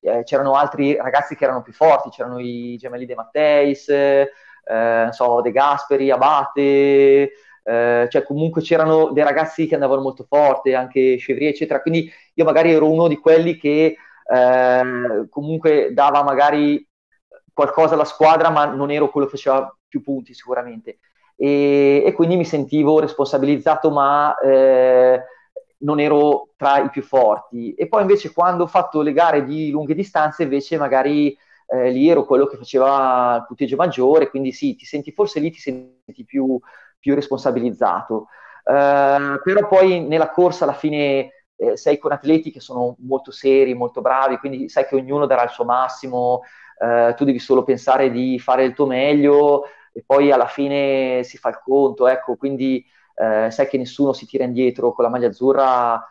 [0.00, 4.28] eh, c'erano altri ragazzi che erano più forti, c'erano i gemelli De Matteis, eh,
[4.64, 7.32] non so, De Gasperi, Abate...
[7.68, 12.44] Eh, cioè comunque c'erano dei ragazzi che andavano molto forte, anche Chevrier, eccetera, quindi io
[12.44, 13.94] magari ero uno di quelli che
[14.24, 16.82] eh, comunque dava magari
[17.52, 20.98] qualcosa alla squadra, ma non ero quello che faceva più punti sicuramente.
[21.36, 25.22] E, e quindi mi sentivo responsabilizzato, ma eh,
[25.80, 27.74] non ero tra i più forti.
[27.74, 32.08] E poi invece quando ho fatto le gare di lunghe distanze, invece magari eh, lì
[32.08, 36.24] ero quello che faceva il punteggio maggiore, quindi sì, ti senti forse lì ti senti
[36.24, 36.58] più
[36.98, 38.28] più responsabilizzato.
[38.68, 43.72] Uh, però poi nella corsa alla fine eh, sei con atleti che sono molto seri,
[43.72, 46.42] molto bravi, quindi sai che ognuno darà il suo massimo,
[46.78, 51.38] uh, tu devi solo pensare di fare il tuo meglio e poi alla fine si
[51.38, 52.84] fa il conto, ecco, quindi
[53.14, 56.06] uh, sai che nessuno si tira indietro con la maglia azzurra,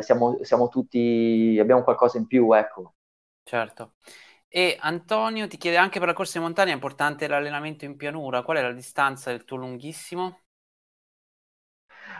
[0.00, 2.94] siamo, siamo tutti, abbiamo qualcosa in più, ecco.
[3.44, 3.92] Certo.
[4.52, 8.42] E Antonio ti chiede anche per la corsa in montagna è importante l'allenamento in pianura.
[8.42, 10.42] Qual è la distanza del tuo lunghissimo?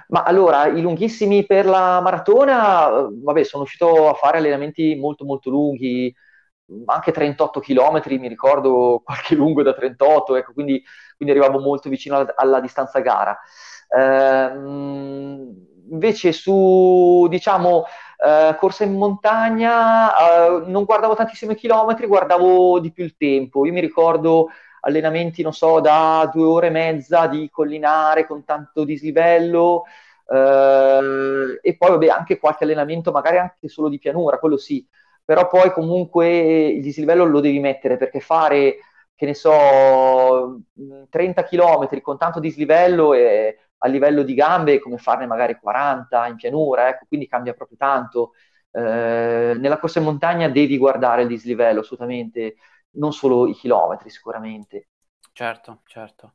[0.09, 5.51] Ma allora, i lunghissimi per la maratona, vabbè, sono uscito a fare allenamenti molto molto
[5.51, 6.15] lunghi,
[6.87, 10.83] anche 38 km, mi ricordo qualche lungo da 38, ecco, quindi,
[11.17, 13.39] quindi arrivavo molto vicino alla, alla distanza gara.
[13.97, 17.85] Ehm, invece su, diciamo,
[18.25, 23.65] eh, corsa in montagna, eh, non guardavo tantissimi chilometri, guardavo di più il tempo.
[23.67, 24.49] Io mi ricordo
[24.81, 29.85] allenamenti, non so, da due ore e mezza di collinare con tanto dislivello,
[30.29, 34.87] eh, e poi vabbè, anche qualche allenamento, magari anche solo di pianura, quello sì,
[35.25, 38.77] però poi comunque il dislivello lo devi mettere perché fare,
[39.15, 40.61] che ne so,
[41.11, 43.55] 30 km con tanto dislivello è,
[43.85, 48.33] a livello di gambe come farne magari 40 in pianura, ecco, quindi cambia proprio tanto.
[48.71, 52.57] Eh, nella corsa in montagna devi guardare il dislivello assolutamente,
[52.93, 54.89] non solo i chilometri sicuramente.
[55.33, 56.35] Certo, certo.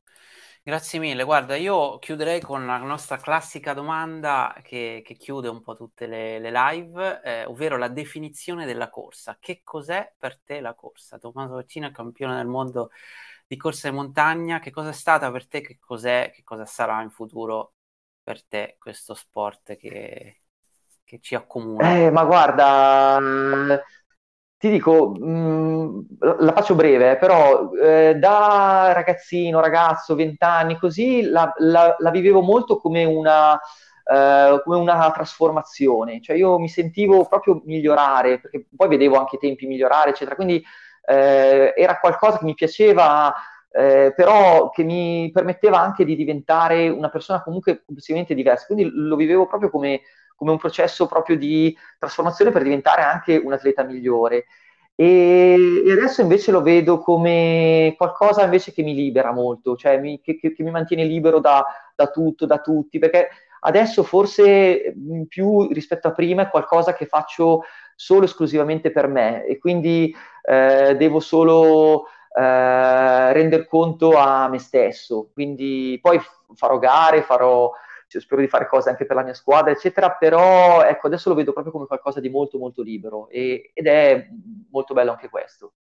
[0.67, 1.23] Grazie mille.
[1.23, 6.39] Guarda, io chiuderei con la nostra classica domanda che, che chiude un po' tutte le,
[6.39, 9.37] le live, eh, ovvero la definizione della corsa.
[9.39, 11.17] Che cos'è per te la corsa?
[11.19, 12.89] Tommaso Vaccino è campione del mondo
[13.47, 14.59] di corsa in montagna.
[14.59, 15.61] Che cosa è stata per te?
[15.61, 16.31] Che cos'è?
[16.33, 17.73] Che cosa sarà in futuro
[18.21, 20.41] per te questo sport che,
[21.03, 21.95] che ci accomuna?
[21.95, 23.81] Eh, ma guarda,
[24.57, 25.99] ti dico, mh, mm,
[26.39, 32.77] la faccio breve, però eh, da ragazzino, ragazzo, vent'anni, così la, la, la, vivevo molto
[32.77, 33.57] come una,
[34.03, 39.39] eh, come una trasformazione, cioè io mi sentivo proprio migliorare, perché poi vedevo anche i
[39.39, 40.61] tempi migliorare, eccetera, quindi
[41.07, 43.33] eh, era qualcosa che mi piaceva,
[43.71, 49.15] eh, però che mi permetteva anche di diventare una persona comunque complessivamente diversa, quindi lo
[49.15, 50.01] vivevo proprio come
[50.37, 54.45] come un processo proprio di trasformazione per diventare anche un atleta migliore.
[54.95, 60.21] E, e adesso invece lo vedo come qualcosa invece che mi libera molto, cioè mi,
[60.21, 63.29] che, che, che, mi mantiene libero da, da tutto, da tutti, perché
[63.61, 64.95] adesso forse
[65.27, 67.63] più rispetto a prima è qualcosa che faccio
[67.95, 70.15] solo esclusivamente per me e quindi
[70.47, 75.29] eh, devo solo eh, render conto a me stesso.
[75.33, 76.19] Quindi poi
[76.53, 77.69] farò gare, farò,
[78.07, 81.35] cioè, spero di fare cose anche per la mia squadra, eccetera, però ecco, adesso lo
[81.35, 84.29] vedo proprio come qualcosa di molto molto libero e, ed è
[84.71, 85.73] molto bello anche questo.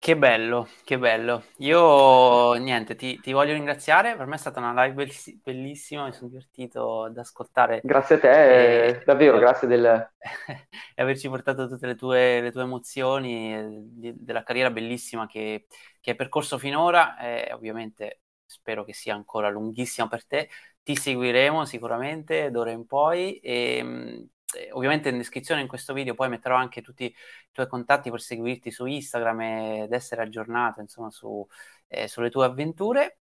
[0.00, 1.42] Che bello, che bello.
[1.58, 4.16] Io niente, ti, ti, voglio ringraziare.
[4.16, 5.08] Per me è stata una live
[5.42, 7.80] bellissima, mi sono divertito ad ascoltare.
[7.82, 9.84] Grazie a te, e, davvero, e, grazie del...
[10.94, 15.66] e averci portato tutte le tue, le tue emozioni di, della carriera bellissima che,
[16.00, 17.18] che hai percorso finora.
[17.18, 20.48] E ovviamente spero che sia ancora lunghissima per te
[20.82, 24.26] ti seguiremo sicuramente d'ora in poi e
[24.72, 27.14] ovviamente in descrizione in questo video poi metterò anche tutti i
[27.52, 31.46] tuoi contatti per seguirti su Instagram ed essere aggiornato insomma su,
[31.86, 33.18] eh, sulle tue avventure.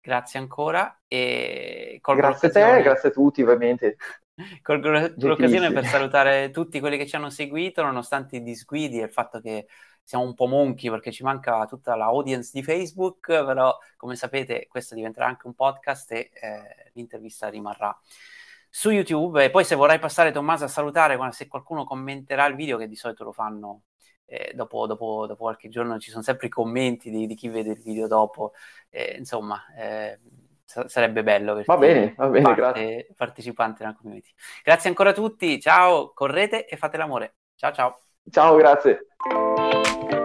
[0.00, 3.96] Grazie ancora e grazie a te, grazie a tutti ovviamente.
[4.62, 9.12] Colgo l'occasione per salutare tutti quelli che ci hanno seguito nonostante i disguidi e il
[9.12, 9.66] fatto che
[10.02, 14.66] siamo un po' monchi perché ci manca tutta la audience di Facebook, però come sapete
[14.68, 17.96] questo diventerà anche un podcast e eh, l'intervista rimarrà
[18.74, 19.44] su YouTube.
[19.44, 22.96] E poi se vorrai passare Tommaso a salutare, se qualcuno commenterà il video, che di
[22.96, 23.82] solito lo fanno
[24.24, 27.72] eh, dopo, dopo, dopo, qualche giorno, ci sono sempre i commenti di, di chi vede
[27.72, 28.52] il video dopo,
[28.88, 29.62] eh, insomma...
[29.76, 30.18] Eh,
[30.86, 33.08] sarebbe bello va bene, va bene, parte, grazie.
[33.14, 34.30] partecipante nella community.
[34.62, 37.34] Grazie ancora a tutti, ciao, correte e fate l'amore.
[37.56, 38.00] Ciao ciao.
[38.30, 40.21] Ciao, grazie.